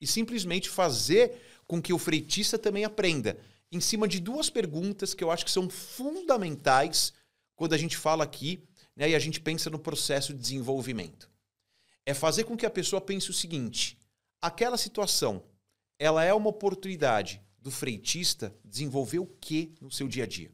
[0.00, 3.36] e simplesmente fazer com que o freitista também aprenda.
[3.72, 7.12] Em cima de duas perguntas que eu acho que são fundamentais
[7.56, 8.62] quando a gente fala aqui
[8.94, 11.28] né, e a gente pensa no processo de desenvolvimento.
[12.06, 13.98] É fazer com que a pessoa pense o seguinte:
[14.40, 15.42] aquela situação,
[15.98, 20.52] ela é uma oportunidade do freitista desenvolver o que no seu dia a dia?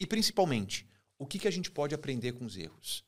[0.00, 0.86] E principalmente,
[1.18, 3.04] o que, que a gente pode aprender com os erros?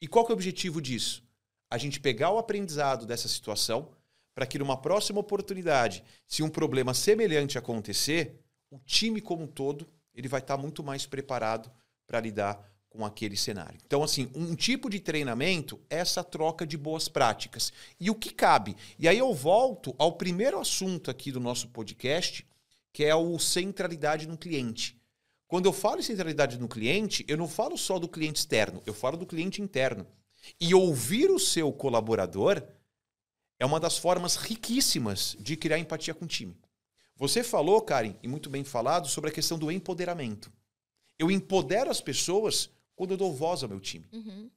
[0.00, 1.26] E qual é o objetivo disso?
[1.70, 3.90] a gente pegar o aprendizado dessa situação
[4.34, 8.38] para que numa próxima oportunidade, se um problema semelhante acontecer,
[8.70, 11.70] o time como um todo ele vai estar muito mais preparado
[12.06, 13.78] para lidar com aquele cenário.
[13.84, 17.72] Então, assim, um tipo de treinamento é essa troca de boas práticas.
[18.00, 18.74] E o que cabe?
[18.98, 22.46] E aí eu volto ao primeiro assunto aqui do nosso podcast,
[22.92, 24.98] que é o centralidade no cliente.
[25.48, 28.92] Quando eu falo em centralidade no cliente, eu não falo só do cliente externo, eu
[28.92, 30.06] falo do cliente interno.
[30.60, 32.62] E ouvir o seu colaborador
[33.58, 36.56] é uma das formas riquíssimas de criar empatia com o time.
[37.16, 40.52] Você falou, Karen, e muito bem falado, sobre a questão do empoderamento.
[41.18, 44.06] Eu empodero as pessoas quando eu dou voz ao meu time.
[44.12, 44.50] Uhum.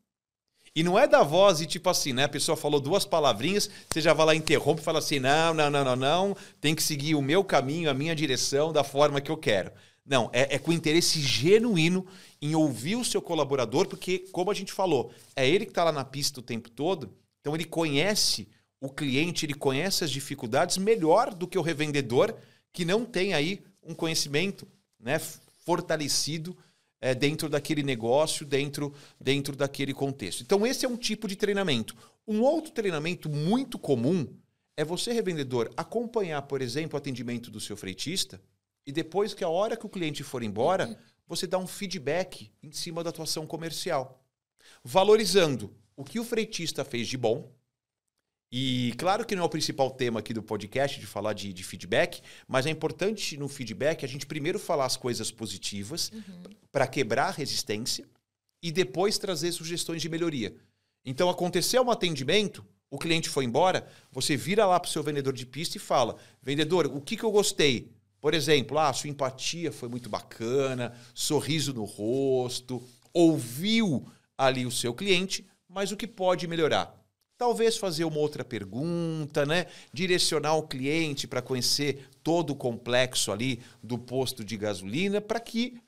[0.75, 2.25] E não é da voz e tipo assim, né?
[2.25, 5.69] A pessoa falou duas palavrinhas, você já vai lá, interrompe e fala assim: não, não,
[5.69, 9.31] não, não, não, tem que seguir o meu caminho, a minha direção, da forma que
[9.31, 9.71] eu quero.
[10.09, 12.03] Não, é, é com interesse genuíno
[12.41, 15.91] em ouvir o seu colaborador, porque, como a gente falou, é ele que está lá
[15.91, 18.47] na pista o tempo todo, então ele conhece
[18.81, 22.35] o cliente, ele conhece as dificuldades melhor do que o revendedor,
[22.73, 24.67] que não tem aí um conhecimento
[24.99, 25.19] né,
[25.63, 26.57] fortalecido
[26.99, 28.91] é, dentro daquele negócio, dentro,
[29.21, 30.41] dentro daquele contexto.
[30.41, 31.95] Então, esse é um tipo de treinamento.
[32.27, 34.27] Um outro treinamento muito comum
[34.75, 38.41] é você, revendedor, acompanhar, por exemplo, o atendimento do seu freitista
[38.89, 42.71] e depois que a hora que o cliente for embora, você dá um feedback em
[42.71, 44.19] cima da atuação comercial,
[44.83, 47.53] valorizando o que o freitista fez de bom.
[48.51, 51.63] E claro que não é o principal tema aqui do podcast de falar de, de
[51.63, 56.43] feedback, mas é importante no feedback a gente primeiro falar as coisas positivas uhum.
[56.71, 58.09] para quebrar a resistência
[58.59, 60.55] e depois trazer sugestões de melhoria.
[61.05, 65.33] Então aconteceu um atendimento, o cliente foi embora, você vira lá para o seu vendedor
[65.33, 67.98] de pista e fala: vendedor, o que, que eu gostei?
[68.21, 74.05] Por exemplo, ah, sua empatia foi muito bacana, sorriso no rosto, ouviu
[74.37, 76.95] ali o seu cliente, mas o que pode melhorar?
[77.37, 79.67] Talvez fazer uma outra pergunta, né?
[79.93, 85.79] Direcionar o cliente para conhecer todo o complexo ali do posto de gasolina, para que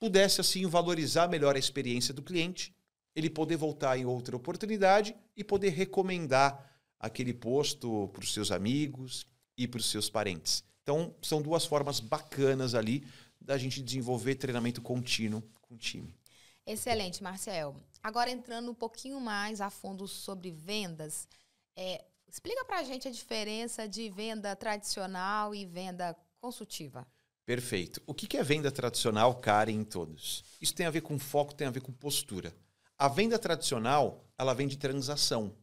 [0.00, 2.74] pudesse assim valorizar melhor a experiência do cliente,
[3.14, 9.26] ele poder voltar em outra oportunidade e poder recomendar aquele posto para os seus amigos
[9.56, 10.64] e para os seus parentes.
[10.88, 13.06] Então, são duas formas bacanas ali
[13.38, 16.16] da gente desenvolver treinamento contínuo com o time.
[16.64, 17.76] Excelente, Marcel.
[18.02, 21.28] Agora, entrando um pouquinho mais a fundo sobre vendas,
[21.76, 27.06] é, explica para a gente a diferença de venda tradicional e venda consultiva.
[27.44, 28.02] Perfeito.
[28.06, 30.42] O que é venda tradicional, Karen, em todos?
[30.58, 32.56] Isso tem a ver com foco, tem a ver com postura.
[32.96, 35.54] A venda tradicional, ela vem de transação,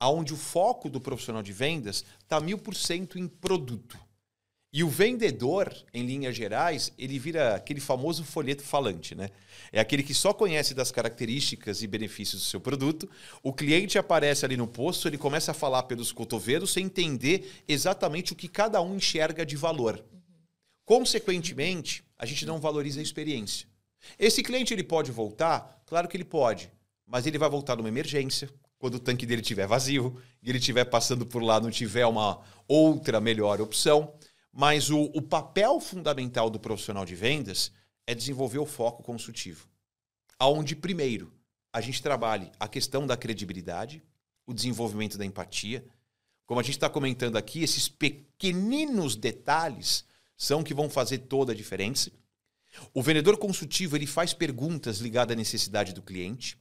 [0.00, 3.96] aonde o foco do profissional de vendas está mil por cento em produto.
[4.76, 9.30] E o vendedor, em linhas gerais, ele vira aquele famoso folheto falante, né?
[9.72, 13.08] É aquele que só conhece das características e benefícios do seu produto.
[13.42, 18.34] O cliente aparece ali no posto, ele começa a falar pelos cotovelos sem entender exatamente
[18.34, 20.04] o que cada um enxerga de valor.
[20.84, 23.66] Consequentemente, a gente não valoriza a experiência.
[24.18, 25.82] Esse cliente ele pode voltar?
[25.86, 26.70] Claro que ele pode,
[27.06, 30.84] mas ele vai voltar numa emergência, quando o tanque dele estiver vazio e ele estiver
[30.84, 34.12] passando por lá, não tiver uma outra melhor opção.
[34.58, 37.70] Mas o, o papel fundamental do profissional de vendas
[38.06, 39.68] é desenvolver o foco consultivo.
[40.38, 41.30] Aonde, primeiro,
[41.70, 44.02] a gente trabalhe a questão da credibilidade,
[44.46, 45.84] o desenvolvimento da empatia.
[46.46, 50.06] Como a gente está comentando aqui, esses pequeninos detalhes
[50.38, 52.10] são que vão fazer toda a diferença.
[52.94, 56.58] O vendedor consultivo ele faz perguntas ligadas à necessidade do cliente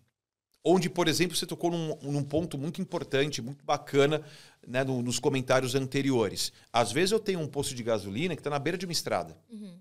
[0.65, 4.23] onde, por exemplo, você tocou num, num ponto muito importante, muito bacana,
[4.67, 6.51] né, no, nos comentários anteriores.
[6.71, 9.37] Às vezes eu tenho um posto de gasolina que está na beira de uma estrada.
[9.49, 9.77] Uhum.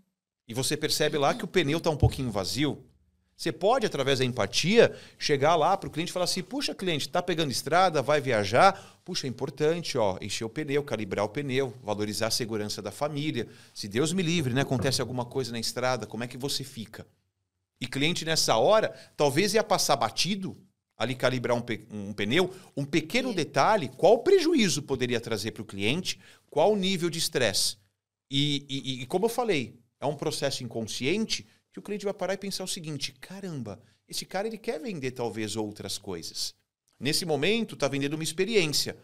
[0.46, 2.84] e você percebe lá que o pneu está um pouquinho vazio,
[3.36, 7.08] você pode, através da empatia, chegar lá para o cliente e falar assim: puxa, cliente,
[7.08, 9.00] está pegando estrada, vai viajar.
[9.04, 13.48] Puxa, é importante ó, encher o pneu, calibrar o pneu, valorizar a segurança da família.
[13.72, 17.06] Se Deus me livre, né, acontece alguma coisa na estrada, como é que você fica?
[17.80, 20.56] E cliente, nessa hora, talvez ia passar batido
[21.04, 22.52] ali calibrar um, pe um pneu.
[22.76, 23.34] Um pequeno Sim.
[23.34, 26.18] detalhe: qual prejuízo poderia trazer para o cliente?
[26.50, 27.76] Qual o nível de estresse?
[28.30, 32.34] E, e, e, como eu falei, é um processo inconsciente que o cliente vai parar
[32.34, 36.54] e pensar o seguinte: caramba, esse cara ele quer vender talvez outras coisas.
[36.98, 38.96] Nesse momento, está vendendo uma experiência.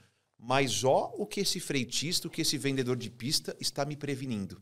[0.42, 4.60] Mas ó o que esse freitista, o que esse vendedor de pista está me prevenindo.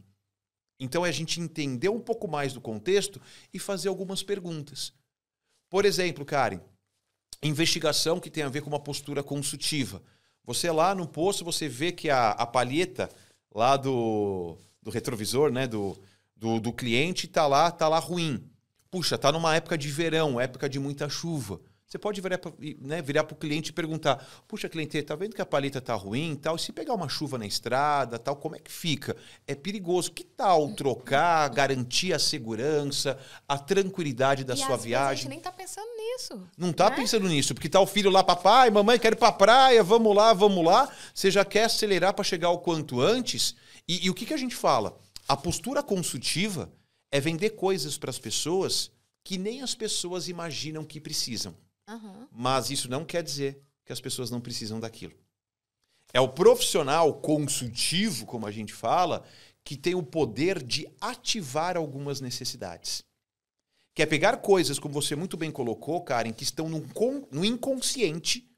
[0.81, 3.21] Então é a gente entender um pouco mais do contexto
[3.53, 4.93] e fazer algumas perguntas.
[5.69, 6.61] Por exemplo, Karen,
[7.43, 10.03] investigação que tem a ver com uma postura consultiva.
[10.45, 13.09] Você lá no posto, você vê que a, a palheta
[13.55, 15.97] lá do, do retrovisor, né, do,
[16.37, 18.43] do, do cliente está lá, tá lá ruim.
[18.91, 21.61] Puxa, está numa época de verão, época de muita chuva.
[21.89, 24.17] Você pode virar para né, virar o cliente e perguntar:
[24.47, 26.55] Puxa, cliente, tá vendo que a paleta tá ruim tal?
[26.55, 29.17] E se pegar uma chuva na estrada, tal, como é que fica?
[29.47, 30.13] É perigoso.
[30.13, 33.19] Que tal trocar, garantir a segurança,
[33.49, 35.13] a tranquilidade da e sua viagem?
[35.13, 36.47] A gente nem tá pensando nisso.
[36.59, 36.97] Não tá né?
[36.97, 40.35] pensando nisso, porque tá o filho lá, papai, mamãe, quero ir pra praia, vamos lá,
[40.35, 40.93] vamos lá.
[41.15, 43.57] Você já quer acelerar para chegar o quanto antes.
[43.89, 45.01] E, e o que, que a gente fala?
[45.27, 46.71] A postura consultiva
[47.11, 48.91] é vender coisas para as pessoas
[49.25, 51.57] que nem as pessoas imaginam que precisam.
[52.31, 55.15] Mas isso não quer dizer que as pessoas não precisam daquilo.
[56.13, 59.25] É o profissional consultivo, como a gente fala,
[59.65, 63.05] que tem o poder de ativar algumas necessidades.
[63.95, 66.87] Quer pegar coisas, como você muito bem colocou, Karen, que estão no,
[67.31, 68.49] no inconsciente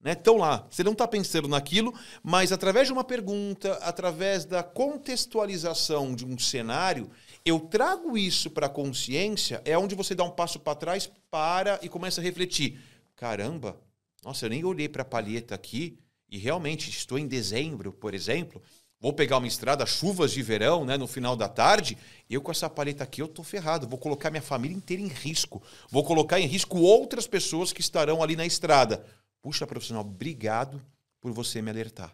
[0.00, 0.12] né?
[0.12, 0.66] Estão lá.
[0.70, 6.38] Você não está pensando naquilo, mas através de uma pergunta, através da contextualização de um
[6.38, 7.10] cenário,
[7.48, 11.78] eu trago isso para a consciência, é onde você dá um passo para trás, para
[11.82, 12.80] e começa a refletir.
[13.16, 13.80] Caramba,
[14.24, 18.62] nossa, eu nem olhei para a palheta aqui e realmente estou em dezembro, por exemplo.
[19.00, 21.96] Vou pegar uma estrada, chuvas de verão, né, no final da tarde,
[22.28, 25.62] eu com essa paleta aqui eu tô ferrado, vou colocar minha família inteira em risco.
[25.88, 29.04] Vou colocar em risco outras pessoas que estarão ali na estrada.
[29.40, 30.82] Puxa, profissional, obrigado
[31.20, 32.12] por você me alertar.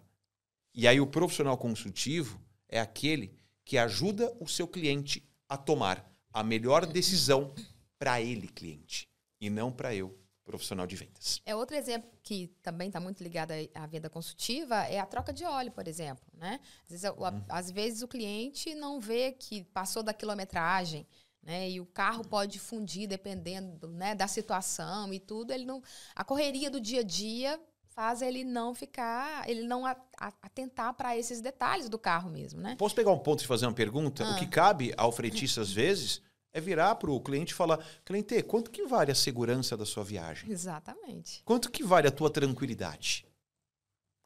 [0.75, 3.33] E aí o profissional consultivo é aquele
[3.65, 7.55] que ajuda o seu cliente a tomar a melhor decisão
[7.99, 9.09] para ele, cliente,
[9.41, 11.41] e não para eu, profissional de vendas.
[11.47, 15.45] É outro exemplo que também está muito ligado à venda consultiva é a troca de
[15.45, 16.61] óleo, por exemplo, né?
[16.83, 17.45] Às vezes, o, uhum.
[17.49, 21.07] às vezes o cliente não vê que passou da quilometragem,
[21.43, 21.71] né?
[21.71, 25.53] E o carro pode fundir dependendo né, da situação e tudo.
[25.53, 25.83] Ele não,
[26.15, 27.61] a correria do dia a dia
[27.95, 29.85] faz ele não ficar, ele não
[30.19, 32.75] atentar para esses detalhes do carro mesmo, né?
[32.77, 34.25] Posso pegar um ponto e fazer uma pergunta?
[34.25, 34.33] Ah.
[34.33, 36.21] O que cabe ao freitista às vezes
[36.53, 40.05] é virar para o cliente e falar: cliente, quanto que vale a segurança da sua
[40.05, 40.51] viagem?
[40.51, 41.43] Exatamente.
[41.45, 43.27] Quanto que vale a tua tranquilidade?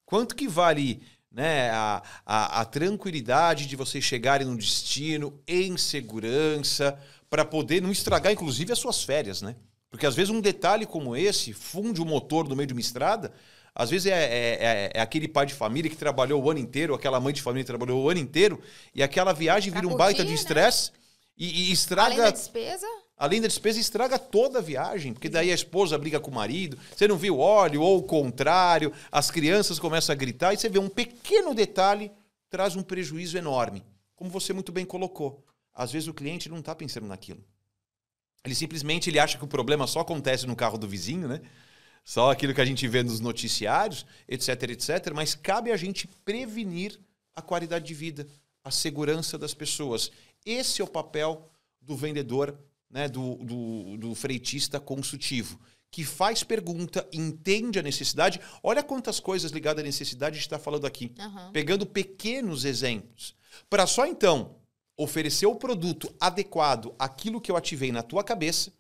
[0.05, 6.99] Quanto que vale né, a, a, a tranquilidade de vocês chegarem no destino em segurança,
[7.29, 9.55] para poder não estragar, inclusive, as suas férias, né?
[9.91, 13.33] Porque às vezes um detalhe como esse funde o motor no meio de uma estrada.
[13.75, 16.95] Às vezes é, é, é, é aquele pai de família que trabalhou o ano inteiro,
[16.95, 18.61] aquela mãe de família que trabalhou o ano inteiro,
[18.95, 20.35] e aquela viagem vira um baita de né?
[20.35, 20.99] estresse né?
[21.37, 22.15] e, e, estraga.
[22.15, 22.87] Além da despesa?
[23.19, 26.79] além da despesa, estraga toda a viagem, porque daí a esposa briga com o marido,
[26.95, 30.79] você não viu óleo, ou o contrário, as crianças começam a gritar, e você vê
[30.79, 32.13] um pequeno detalhe
[32.49, 33.85] traz um prejuízo enorme.
[34.15, 35.45] Como você muito bem colocou.
[35.75, 37.45] Às vezes o cliente não está pensando naquilo.
[38.45, 41.41] Ele simplesmente ele acha que o problema só acontece no carro do vizinho, né?
[42.09, 45.13] Só aquilo que a gente vê nos noticiários, etc, etc.
[45.15, 46.99] Mas cabe a gente prevenir
[47.37, 48.27] a qualidade de vida,
[48.65, 50.11] a segurança das pessoas.
[50.43, 51.51] Esse é o papel
[51.83, 58.41] do vendedor né, do, do, do freitista consultivo, que faz pergunta, entende a necessidade.
[58.63, 61.13] Olha quantas coisas ligadas à necessidade a gente está falando aqui.
[61.19, 61.53] Uhum.
[61.53, 63.35] Pegando pequenos exemplos.
[63.69, 64.57] Para só então
[64.97, 68.73] oferecer o produto adequado àquilo que eu ativei na tua cabeça.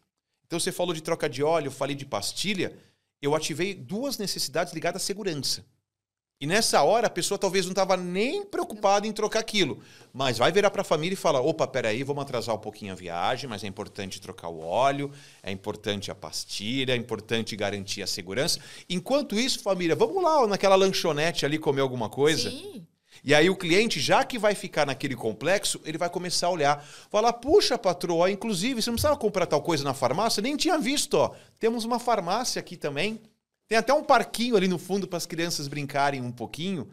[0.46, 2.74] Então você falou de troca de óleo, eu falei de pastilha.
[3.20, 5.64] Eu ativei duas necessidades ligadas à segurança.
[6.40, 10.52] E nessa hora a pessoa talvez não estava nem preocupada em trocar aquilo, mas vai
[10.52, 13.64] virar para a família e falar: opa, peraí, vamos atrasar um pouquinho a viagem, mas
[13.64, 15.10] é importante trocar o óleo,
[15.42, 18.60] é importante a pastilha, é importante garantir a segurança.
[18.88, 22.50] Enquanto isso, família, vamos lá naquela lanchonete ali comer alguma coisa.
[22.50, 22.86] Sim.
[23.24, 26.84] E aí o cliente, já que vai ficar naquele complexo, ele vai começar a olhar,
[27.10, 30.42] falar: puxa, patroa, inclusive, você não precisava comprar tal coisa na farmácia?
[30.42, 31.34] Nem tinha visto, ó.
[31.58, 33.20] Temos uma farmácia aqui também.
[33.66, 36.88] Tem até um parquinho ali no fundo para as crianças brincarem um pouquinho.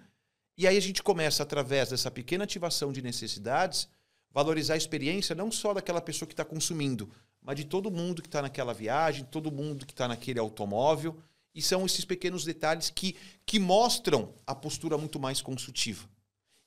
[0.58, 3.88] E aí a gente começa, através dessa pequena ativação de necessidades,
[4.32, 7.10] valorizar a experiência não só daquela pessoa que está consumindo,
[7.42, 11.18] mas de todo mundo que está naquela viagem, todo mundo que está naquele automóvel.
[11.54, 13.16] E são esses pequenos detalhes que,
[13.46, 16.06] que mostram a postura muito mais consultiva.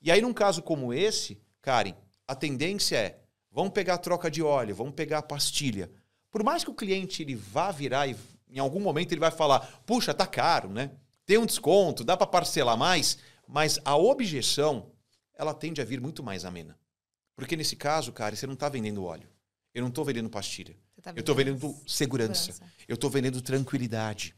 [0.00, 1.94] E aí, num caso como esse, Karen,
[2.26, 3.18] a tendência é:
[3.50, 5.90] vamos pegar a troca de óleo, vamos pegar a pastilha.
[6.30, 8.16] Por mais que o cliente ele vá virar e
[8.50, 10.90] em algum momento ele vai falar: puxa, tá caro, né?
[11.26, 14.90] Tem um desconto, dá para parcelar mais, mas a objeção
[15.34, 16.78] ela tende a vir muito mais amena.
[17.36, 19.28] Porque nesse caso, cara, você não está vendendo óleo.
[19.72, 20.74] Eu não estou vendendo pastilha.
[21.02, 22.52] Tá eu estou vendendo segurança.
[22.52, 22.72] segurança.
[22.88, 24.34] Eu estou vendendo tranquilidade.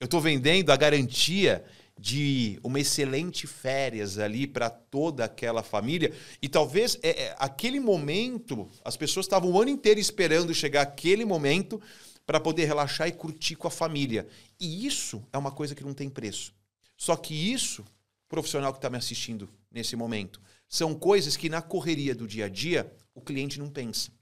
[0.00, 1.64] Eu estou vendendo a garantia
[1.98, 6.12] de uma excelente férias ali para toda aquela família.
[6.40, 11.24] E talvez é, é, aquele momento, as pessoas estavam o ano inteiro esperando chegar aquele
[11.24, 11.80] momento
[12.24, 14.28] para poder relaxar e curtir com a família.
[14.60, 16.54] E isso é uma coisa que não tem preço.
[16.96, 17.84] Só que isso,
[18.28, 22.48] profissional que está me assistindo nesse momento, são coisas que na correria do dia a
[22.48, 24.12] dia o cliente não pensa.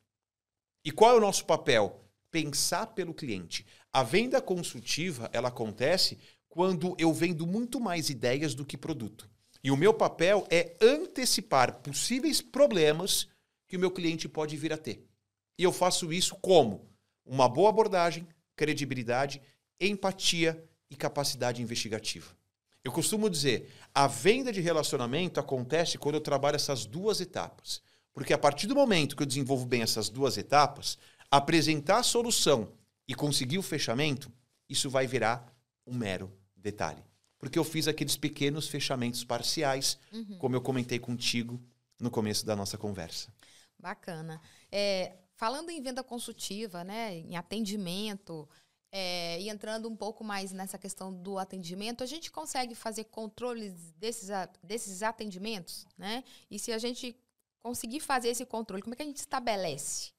[0.84, 2.00] E qual é o nosso papel?
[2.30, 3.66] Pensar pelo cliente.
[3.92, 6.18] A venda consultiva, ela acontece
[6.56, 9.28] quando eu vendo muito mais ideias do que produto.
[9.62, 13.28] E o meu papel é antecipar possíveis problemas
[13.68, 15.06] que o meu cliente pode vir a ter.
[15.58, 16.88] E eu faço isso como
[17.26, 18.26] uma boa abordagem,
[18.56, 19.42] credibilidade,
[19.78, 22.34] empatia e capacidade investigativa.
[22.82, 27.82] Eu costumo dizer, a venda de relacionamento acontece quando eu trabalho essas duas etapas.
[28.14, 30.96] Porque a partir do momento que eu desenvolvo bem essas duas etapas,
[31.30, 32.72] apresentar a solução
[33.06, 34.32] e conseguir o fechamento,
[34.70, 35.54] isso vai virar
[35.86, 36.32] um mero
[36.66, 37.02] detalhe.
[37.38, 40.38] Porque eu fiz aqueles pequenos fechamentos parciais, uhum.
[40.38, 41.60] como eu comentei contigo
[42.00, 43.32] no começo da nossa conversa.
[43.78, 44.40] Bacana.
[44.70, 48.48] É, falando em venda consultiva, né, em atendimento,
[48.90, 53.92] é, e entrando um pouco mais nessa questão do atendimento, a gente consegue fazer controles
[53.98, 54.28] desses,
[54.62, 56.24] desses atendimentos, né?
[56.50, 57.14] E se a gente
[57.62, 60.12] conseguir fazer esse controle, como é que a gente estabelece?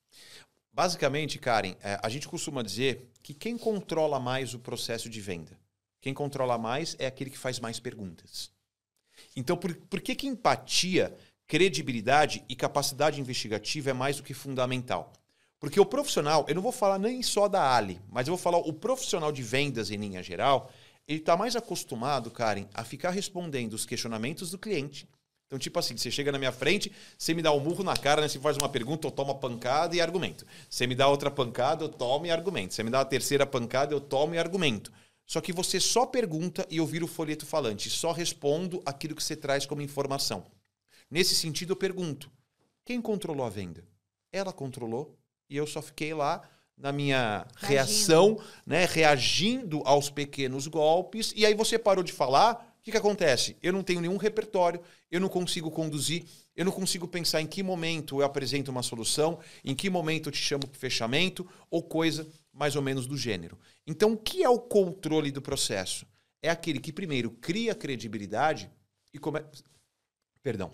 [0.71, 5.57] Basicamente, Karen, é, a gente costuma dizer que quem controla mais o processo de venda,
[6.01, 8.51] quem controla mais é aquele que faz mais perguntas.
[9.35, 11.15] Então, por, por que, que empatia,
[11.47, 15.13] credibilidade e capacidade investigativa é mais do que fundamental?
[15.59, 18.59] Porque o profissional, eu não vou falar nem só da Ali, mas eu vou falar
[18.59, 20.71] o profissional de vendas em linha geral,
[21.07, 25.07] ele está mais acostumado, Karen, a ficar respondendo os questionamentos do cliente.
[25.47, 28.21] Então, tipo assim, você chega na minha frente, você me dá um murro na cara,
[28.21, 28.27] né?
[28.27, 30.45] Você faz uma pergunta, eu tomo uma pancada e argumento.
[30.69, 32.73] Você me dá outra pancada, eu tomo e argumento.
[32.73, 34.91] Você me dá a terceira pancada, eu tomo e argumento.
[35.27, 37.89] Só que você só pergunta e eu viro o folheto falante.
[37.89, 40.45] Só respondo aquilo que você traz como informação.
[41.11, 42.31] Nesse sentido, eu pergunto:
[42.83, 43.83] quem controlou a venda?
[44.31, 45.15] Ela controlou?
[45.49, 46.41] e eu só fiquei lá
[46.77, 51.33] na minha reação, né, reagindo aos pequenos golpes.
[51.35, 53.57] E aí você parou de falar, o que, que acontece?
[53.63, 56.25] Eu não tenho nenhum repertório, eu não consigo conduzir,
[56.55, 60.31] eu não consigo pensar em que momento eu apresento uma solução, em que momento eu
[60.31, 63.57] te chamo para fechamento, ou coisa mais ou menos do gênero.
[63.85, 66.07] Então, o que é o controle do processo?
[66.41, 68.69] É aquele que primeiro cria credibilidade
[69.13, 69.19] e.
[70.41, 70.71] Perdão.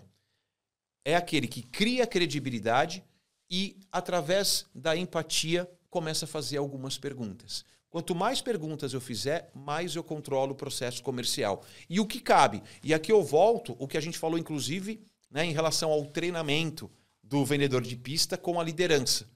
[1.05, 3.03] É aquele que cria credibilidade
[3.51, 7.65] e, através da empatia, começa a fazer algumas perguntas.
[7.89, 11.63] Quanto mais perguntas eu fizer, mais eu controlo o processo comercial.
[11.89, 12.63] E o que cabe?
[12.81, 16.89] E aqui eu volto o que a gente falou, inclusive, né, em relação ao treinamento
[17.21, 19.29] do vendedor de pista com a liderança.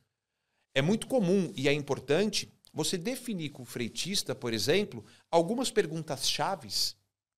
[0.78, 6.30] É muito comum e é importante você definir com o freitista, por exemplo, algumas perguntas
[6.30, 6.95] chaves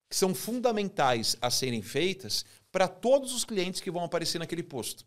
[0.09, 5.05] que são fundamentais a serem feitas para todos os clientes que vão aparecer naquele posto.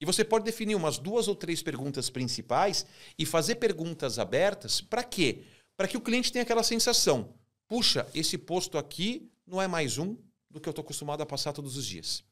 [0.00, 2.86] E você pode definir umas duas ou três perguntas principais
[3.18, 5.42] e fazer perguntas abertas para quê?
[5.76, 7.34] Para que o cliente tenha aquela sensação:
[7.66, 10.16] puxa, esse posto aqui não é mais um
[10.48, 12.22] do que eu estou acostumado a passar todos os dias.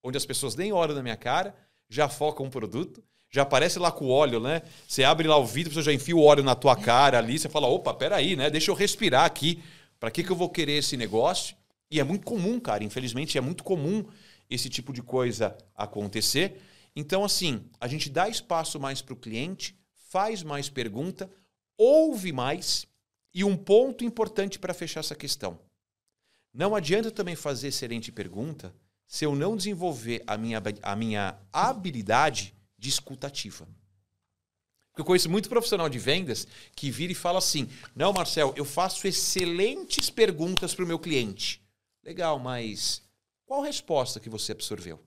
[0.00, 1.56] Onde as pessoas nem olham na minha cara,
[1.88, 3.02] já focam um produto,
[3.34, 4.62] já aparece lá com o óleo, né?
[4.86, 7.48] Você abre lá o vidro, você já enfia o óleo na tua cara ali, você
[7.48, 8.48] fala: opa, peraí, né?
[8.48, 9.60] Deixa eu respirar aqui.
[9.98, 11.56] Para que, que eu vou querer esse negócio?
[11.90, 12.84] E é muito comum, cara.
[12.84, 14.04] Infelizmente, é muito comum
[14.48, 16.62] esse tipo de coisa acontecer.
[16.94, 19.76] Então, assim, a gente dá espaço mais para o cliente,
[20.10, 21.28] faz mais pergunta,
[21.76, 22.86] ouve mais.
[23.34, 25.58] E um ponto importante para fechar essa questão.
[26.52, 28.72] Não adianta também fazer excelente pergunta
[29.08, 33.66] se eu não desenvolver a minha, a minha habilidade de escutativa.
[34.88, 38.64] Porque eu conheço muito profissional de vendas que vira e fala assim: Não, Marcel, eu
[38.64, 41.60] faço excelentes perguntas para o meu cliente.
[42.02, 43.02] Legal, mas
[43.44, 45.00] qual resposta que você absorveu?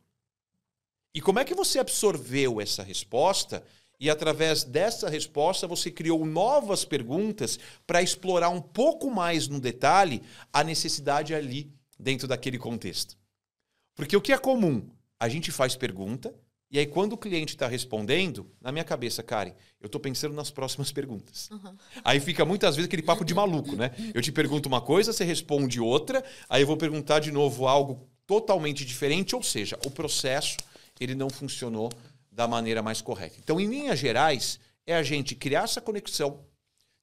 [1.14, 3.64] E como é que você absorveu essa resposta
[4.00, 10.22] e através dessa resposta você criou novas perguntas para explorar um pouco mais no detalhe
[10.52, 13.18] a necessidade ali dentro daquele contexto?
[13.96, 14.88] Porque o que é comum?
[15.20, 16.34] a gente faz pergunta,
[16.70, 20.52] e aí quando o cliente está respondendo, na minha cabeça, Karen, eu estou pensando nas
[20.52, 21.50] próximas perguntas.
[21.50, 21.76] Uhum.
[22.04, 23.92] Aí fica muitas vezes aquele papo de maluco, né?
[24.14, 28.10] Eu te pergunto uma coisa, você responde outra, aí eu vou perguntar de novo algo
[28.26, 30.58] totalmente diferente, ou seja, o processo
[31.00, 31.92] ele não funcionou
[32.32, 33.38] da maneira mais correta.
[33.40, 36.46] Então, em linhas gerais, é a gente criar essa conexão,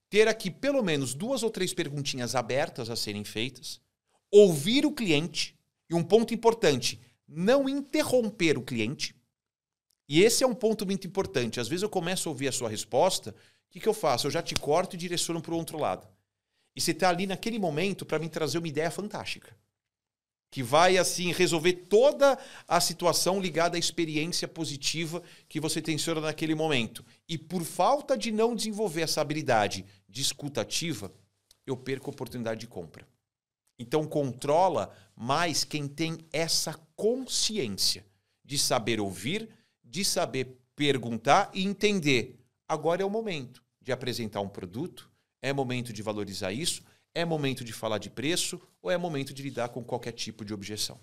[0.08, 3.80] ter aqui pelo menos duas ou três perguntinhas abertas a serem feitas,
[4.30, 5.56] ouvir o cliente
[5.88, 9.14] e um ponto importante, não interromper o cliente.
[10.08, 11.60] E esse é um ponto muito importante.
[11.60, 13.34] Às vezes eu começo a ouvir a sua resposta, o
[13.70, 14.26] que, que eu faço?
[14.26, 16.06] Eu já te corto e direciono para o outro lado.
[16.76, 19.56] E você está ali naquele momento para me trazer uma ideia fantástica
[20.54, 22.38] que vai assim resolver toda
[22.68, 27.04] a situação ligada à experiência positiva que você tenciona naquele momento.
[27.28, 31.12] E por falta de não desenvolver essa habilidade de escuta ativa,
[31.66, 33.04] eu perco a oportunidade de compra.
[33.76, 38.06] Então controla mais quem tem essa consciência
[38.44, 39.48] de saber ouvir,
[39.94, 42.44] de saber perguntar e entender.
[42.68, 45.08] Agora é o momento de apresentar um produto,
[45.40, 46.82] é momento de valorizar isso,
[47.14, 50.52] é momento de falar de preço ou é momento de lidar com qualquer tipo de
[50.52, 50.98] objeção?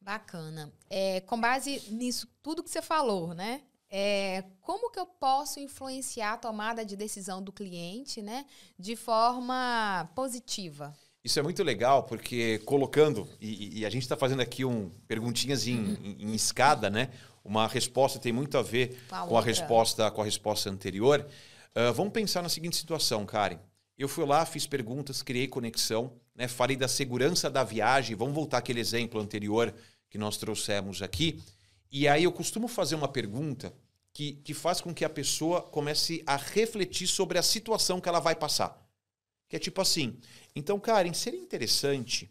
[0.00, 0.72] Bacana.
[0.88, 3.60] É, com base nisso tudo que você falou, né?
[3.90, 8.46] É, como que eu posso influenciar a tomada de decisão do cliente, né,
[8.78, 10.96] de forma positiva?
[11.24, 15.66] Isso é muito legal porque colocando e, e a gente está fazendo aqui um perguntinhas
[15.66, 15.96] em, uhum.
[16.04, 17.08] em, em, escada, né?
[17.42, 21.26] Uma resposta tem muito a ver com a, com a resposta com a resposta anterior.
[21.74, 23.58] Uh, vamos pensar na seguinte situação, Karen.
[23.96, 26.46] Eu fui lá, fiz perguntas, criei conexão, né?
[26.46, 28.14] falei da segurança da viagem.
[28.14, 29.72] Vamos voltar aquele exemplo anterior
[30.10, 31.40] que nós trouxemos aqui.
[31.90, 33.72] E aí eu costumo fazer uma pergunta
[34.12, 38.20] que, que faz com que a pessoa comece a refletir sobre a situação que ela
[38.20, 38.83] vai passar.
[39.54, 40.18] Que é tipo assim:
[40.56, 42.28] então, Karen, seria interessante,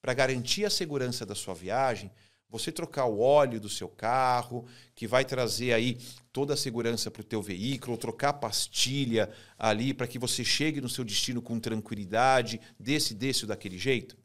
[0.00, 2.10] para garantir a segurança da sua viagem,
[2.48, 6.00] você trocar o óleo do seu carro, que vai trazer aí
[6.32, 10.88] toda a segurança para o teu veículo, trocar pastilha ali para que você chegue no
[10.88, 14.16] seu destino com tranquilidade, desse, desse ou daquele jeito?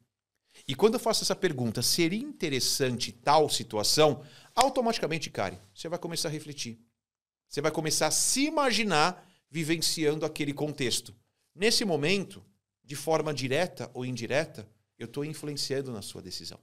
[0.66, 4.24] E quando eu faço essa pergunta, seria interessante tal situação?
[4.56, 6.80] Automaticamente, Karen, você vai começar a refletir.
[7.48, 11.14] Você vai começar a se imaginar vivenciando aquele contexto.
[11.58, 12.40] Nesse momento,
[12.84, 16.60] de forma direta ou indireta, eu estou influenciando na sua decisão.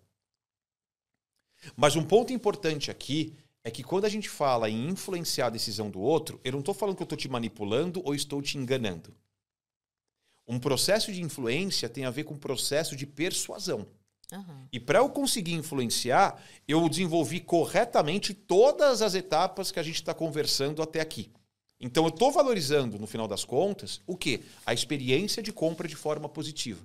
[1.76, 5.90] Mas um ponto importante aqui é que quando a gente fala em influenciar a decisão
[5.90, 9.14] do outro, eu não estou falando que eu estou te manipulando ou estou te enganando.
[10.48, 13.86] Um processo de influência tem a ver com um processo de persuasão.
[14.32, 14.68] Uhum.
[14.72, 20.14] E para eu conseguir influenciar, eu desenvolvi corretamente todas as etapas que a gente está
[20.14, 21.34] conversando até aqui.
[21.86, 24.42] Então eu estou valorizando, no final das contas, o quê?
[24.66, 26.84] A experiência de compra de forma positiva.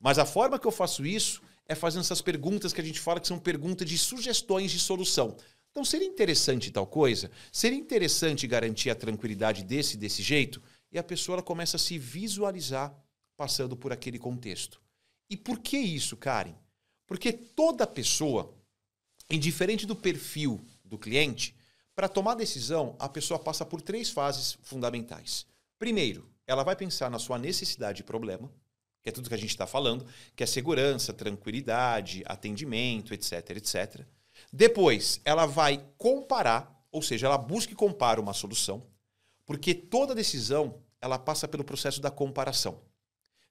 [0.00, 3.20] Mas a forma que eu faço isso é fazendo essas perguntas que a gente fala
[3.20, 5.36] que são perguntas de sugestões de solução.
[5.70, 7.30] Então, seria interessante tal coisa?
[7.52, 10.62] Seria interessante garantir a tranquilidade desse desse jeito?
[10.90, 12.96] E a pessoa ela começa a se visualizar
[13.36, 14.80] passando por aquele contexto.
[15.28, 16.54] E por que isso, Karen?
[17.06, 18.54] Porque toda pessoa,
[19.28, 21.54] indiferente do perfil do cliente,
[21.94, 25.46] para tomar decisão, a pessoa passa por três fases fundamentais.
[25.78, 28.50] Primeiro, ela vai pensar na sua necessidade e problema
[29.04, 34.00] que é tudo que a gente está falando, que é segurança, tranquilidade, atendimento, etc, etc.
[34.50, 38.82] Depois, ela vai comparar, ou seja, ela busca e compara uma solução,
[39.44, 42.80] porque toda decisão ela passa pelo processo da comparação.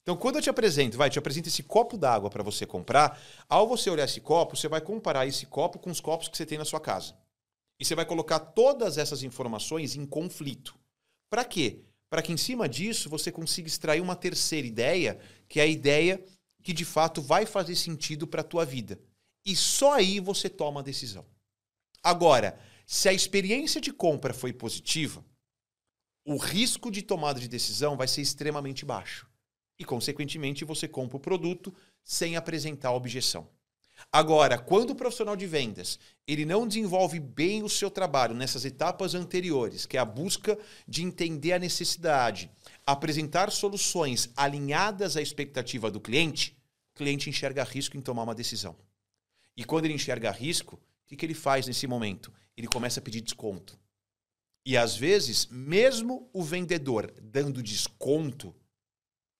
[0.02, 3.68] Então, quando eu te apresento, vai, te apresento esse copo d'água para você comprar, ao
[3.68, 6.58] você olhar esse copo, você vai comparar esse copo com os copos que você tem
[6.58, 7.14] na sua casa.
[7.80, 10.78] E você vai colocar todas essas informações em conflito.
[11.30, 11.84] Para quê?
[12.14, 15.20] para que em cima disso você consiga extrair uma terceira ideia,
[15.50, 16.24] que é a ideia
[16.62, 19.00] que de fato vai fazer sentido para a tua vida.
[19.44, 21.26] E só aí você toma a decisão.
[22.04, 25.26] Agora, se a experiência de compra foi positiva,
[26.24, 29.28] o risco de tomada de decisão vai ser extremamente baixo.
[29.80, 33.50] E, consequentemente, você compra o produto sem apresentar objeção.
[34.12, 39.14] Agora, quando o profissional de vendas ele não desenvolve bem o seu trabalho nessas etapas
[39.14, 42.50] anteriores, que é a busca de entender a necessidade,
[42.86, 46.58] apresentar soluções alinhadas à expectativa do cliente,
[46.94, 48.76] o cliente enxerga risco em tomar uma decisão.
[49.58, 52.32] E quando ele enxerga risco, o que, que ele faz nesse momento?
[52.56, 53.78] Ele começa a pedir desconto.
[54.66, 58.56] E às vezes, mesmo o vendedor dando desconto, o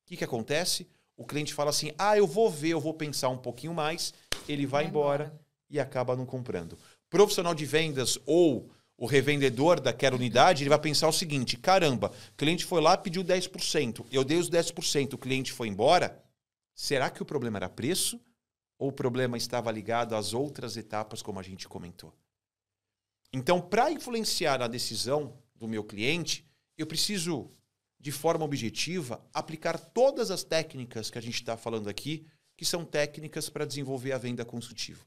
[0.06, 0.88] que, que acontece?
[1.16, 4.14] O cliente fala assim: ah, eu vou ver, eu vou pensar um pouquinho mais
[4.48, 5.38] ele vai, embora,
[5.70, 6.78] e acaba não comprando.
[7.10, 12.38] Profissional de vendas ou o revendedor daquela unidade, ele vai pensar o seguinte: caramba, o
[12.38, 16.24] cliente foi lá pediu 10%, eu dei os 10%, o cliente foi embora.
[16.76, 18.20] Será que o problema era preço
[18.80, 22.14] ou o problema estava ligado às outras etapas, como a gente comentou?
[23.32, 26.46] Então, para influenciar a decisão do meu cliente,
[26.78, 27.50] eu preciso,
[28.00, 32.28] de forma objetiva, aplicar todas as técnicas que a gente está falando aqui,
[32.64, 35.06] que são técnicas para desenvolver a venda consultiva.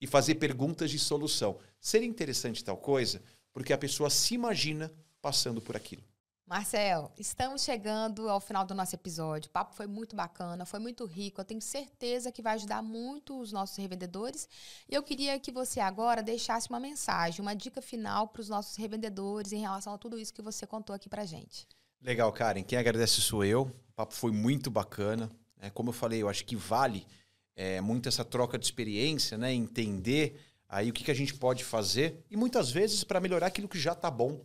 [0.00, 1.60] E fazer perguntas de solução.
[1.80, 4.92] Seria interessante tal coisa, porque a pessoa se imagina
[5.22, 6.02] passando por aquilo.
[6.44, 9.48] Marcel, estamos chegando ao final do nosso episódio.
[9.48, 11.40] O papo foi muito bacana, foi muito rico.
[11.40, 14.48] Eu tenho certeza que vai ajudar muito os nossos revendedores.
[14.88, 18.74] E eu queria que você agora deixasse uma mensagem, uma dica final para os nossos
[18.74, 21.64] revendedores em relação a tudo isso que você contou aqui para gente.
[22.02, 22.64] Legal, Karen.
[22.64, 23.62] Quem agradece sou eu.
[23.62, 25.30] O papo foi muito bacana.
[25.60, 27.06] É, como eu falei, eu acho que vale
[27.54, 29.52] é, muito essa troca de experiência, né?
[29.52, 30.38] Entender
[30.68, 33.78] aí o que, que a gente pode fazer e muitas vezes para melhorar aquilo que
[33.78, 34.44] já está bom.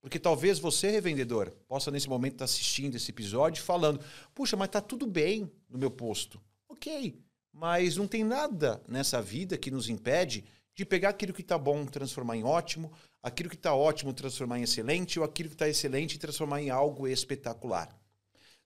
[0.00, 4.00] Porque talvez você, revendedor, possa nesse momento estar assistindo esse episódio falando:
[4.34, 6.40] puxa, mas está tudo bem no meu posto.
[6.68, 7.18] Ok,
[7.52, 10.44] mas não tem nada nessa vida que nos impede
[10.74, 12.90] de pegar aquilo que está bom transformar em ótimo,
[13.22, 17.06] aquilo que está ótimo transformar em excelente, ou aquilo que está excelente transformar em algo
[17.06, 17.94] espetacular.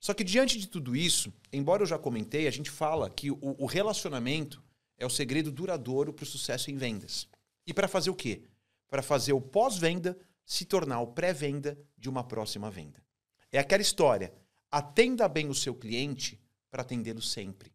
[0.00, 3.38] Só que diante de tudo isso, embora eu já comentei, a gente fala que o,
[3.40, 4.62] o relacionamento
[4.98, 7.26] é o segredo duradouro para o sucesso em vendas.
[7.66, 8.42] E para fazer o quê?
[8.88, 13.02] Para fazer o pós-venda se tornar o pré-venda de uma próxima venda.
[13.50, 14.32] É aquela história.
[14.70, 16.40] Atenda bem o seu cliente
[16.70, 17.72] para atendê-lo sempre.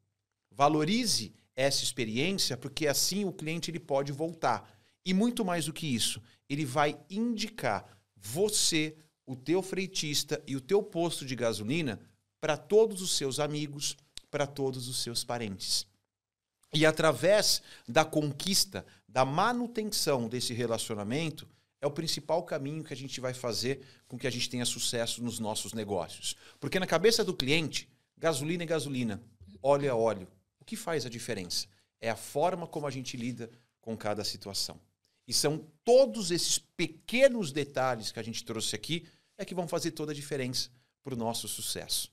[0.52, 4.70] Valorize essa experiência, porque assim o cliente ele pode voltar.
[5.06, 8.96] E muito mais do que isso, ele vai indicar você,
[9.26, 12.00] o teu freitista e o teu posto de gasolina
[12.40, 13.98] para todos os seus amigos,
[14.30, 15.86] para todos os seus parentes.
[16.74, 21.48] E através da conquista, da manutenção desse relacionamento,
[21.82, 25.24] é o principal caminho que a gente vai fazer com que a gente tenha sucesso
[25.24, 26.36] nos nossos negócios.
[26.60, 29.22] Porque na cabeça do cliente, gasolina é gasolina,
[29.64, 30.28] óleo é óleo.
[30.60, 31.68] O que faz a diferença?
[32.00, 33.50] É a forma como a gente lida
[33.82, 34.80] com cada situação.
[35.28, 39.92] E são todos esses pequenos detalhes que a gente trouxe aqui é que vão fazer
[39.92, 40.70] toda a diferença
[41.02, 42.12] para o nosso sucesso.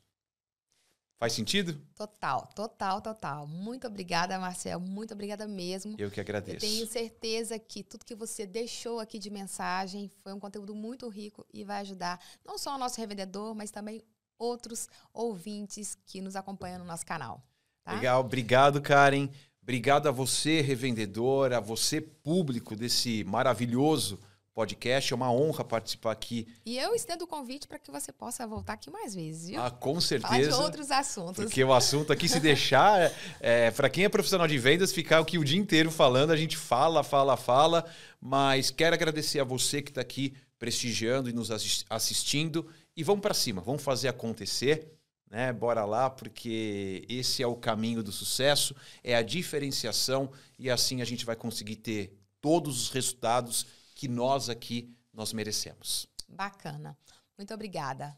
[1.19, 1.81] Faz sentido?
[1.95, 3.47] Total, total, total.
[3.47, 4.79] Muito obrigada, Marcel.
[4.79, 5.97] Muito obrigada mesmo.
[5.99, 6.57] Eu que agradeço.
[6.57, 11.09] Eu tenho certeza que tudo que você deixou aqui de mensagem foi um conteúdo muito
[11.09, 14.03] rico e vai ajudar não só o nosso revendedor, mas também
[14.39, 17.43] outros ouvintes que nos acompanham no nosso canal.
[17.83, 17.93] Tá?
[17.93, 19.31] Legal, obrigado, Karen.
[19.63, 24.21] Obrigado a você, revendedor, a você, público desse maravilhoso
[24.57, 25.13] podcast.
[25.13, 26.49] É uma honra participar aqui.
[26.65, 29.61] E eu estendo o convite para que você possa voltar aqui mais vezes, viu?
[29.61, 30.33] Ah, com certeza.
[30.33, 31.45] Falar de outros assuntos.
[31.45, 35.19] Porque o assunto aqui, se deixar, é, é para quem é profissional de vendas, ficar
[35.19, 37.85] aqui o dia inteiro falando, a gente fala, fala, fala.
[38.19, 41.51] Mas quero agradecer a você que está aqui prestigiando e nos
[41.91, 42.67] assistindo.
[42.97, 44.91] E vamos para cima, vamos fazer acontecer.
[45.31, 45.53] Né?
[45.53, 51.05] Bora lá, porque esse é o caminho do sucesso, é a diferenciação e assim a
[51.05, 53.67] gente vai conseguir ter todos os resultados
[53.97, 56.07] que nós aqui nós merecemos.
[56.29, 56.97] Bacana.
[57.37, 58.17] Muito obrigada.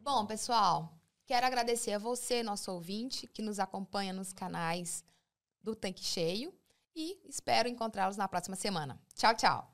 [0.00, 0.92] Bom, pessoal,
[1.24, 5.04] quero agradecer a você, nosso ouvinte, que nos acompanha nos canais
[5.62, 6.52] do Tanque Cheio
[6.94, 9.00] e espero encontrá-los na próxima semana.
[9.14, 9.73] Tchau, tchau.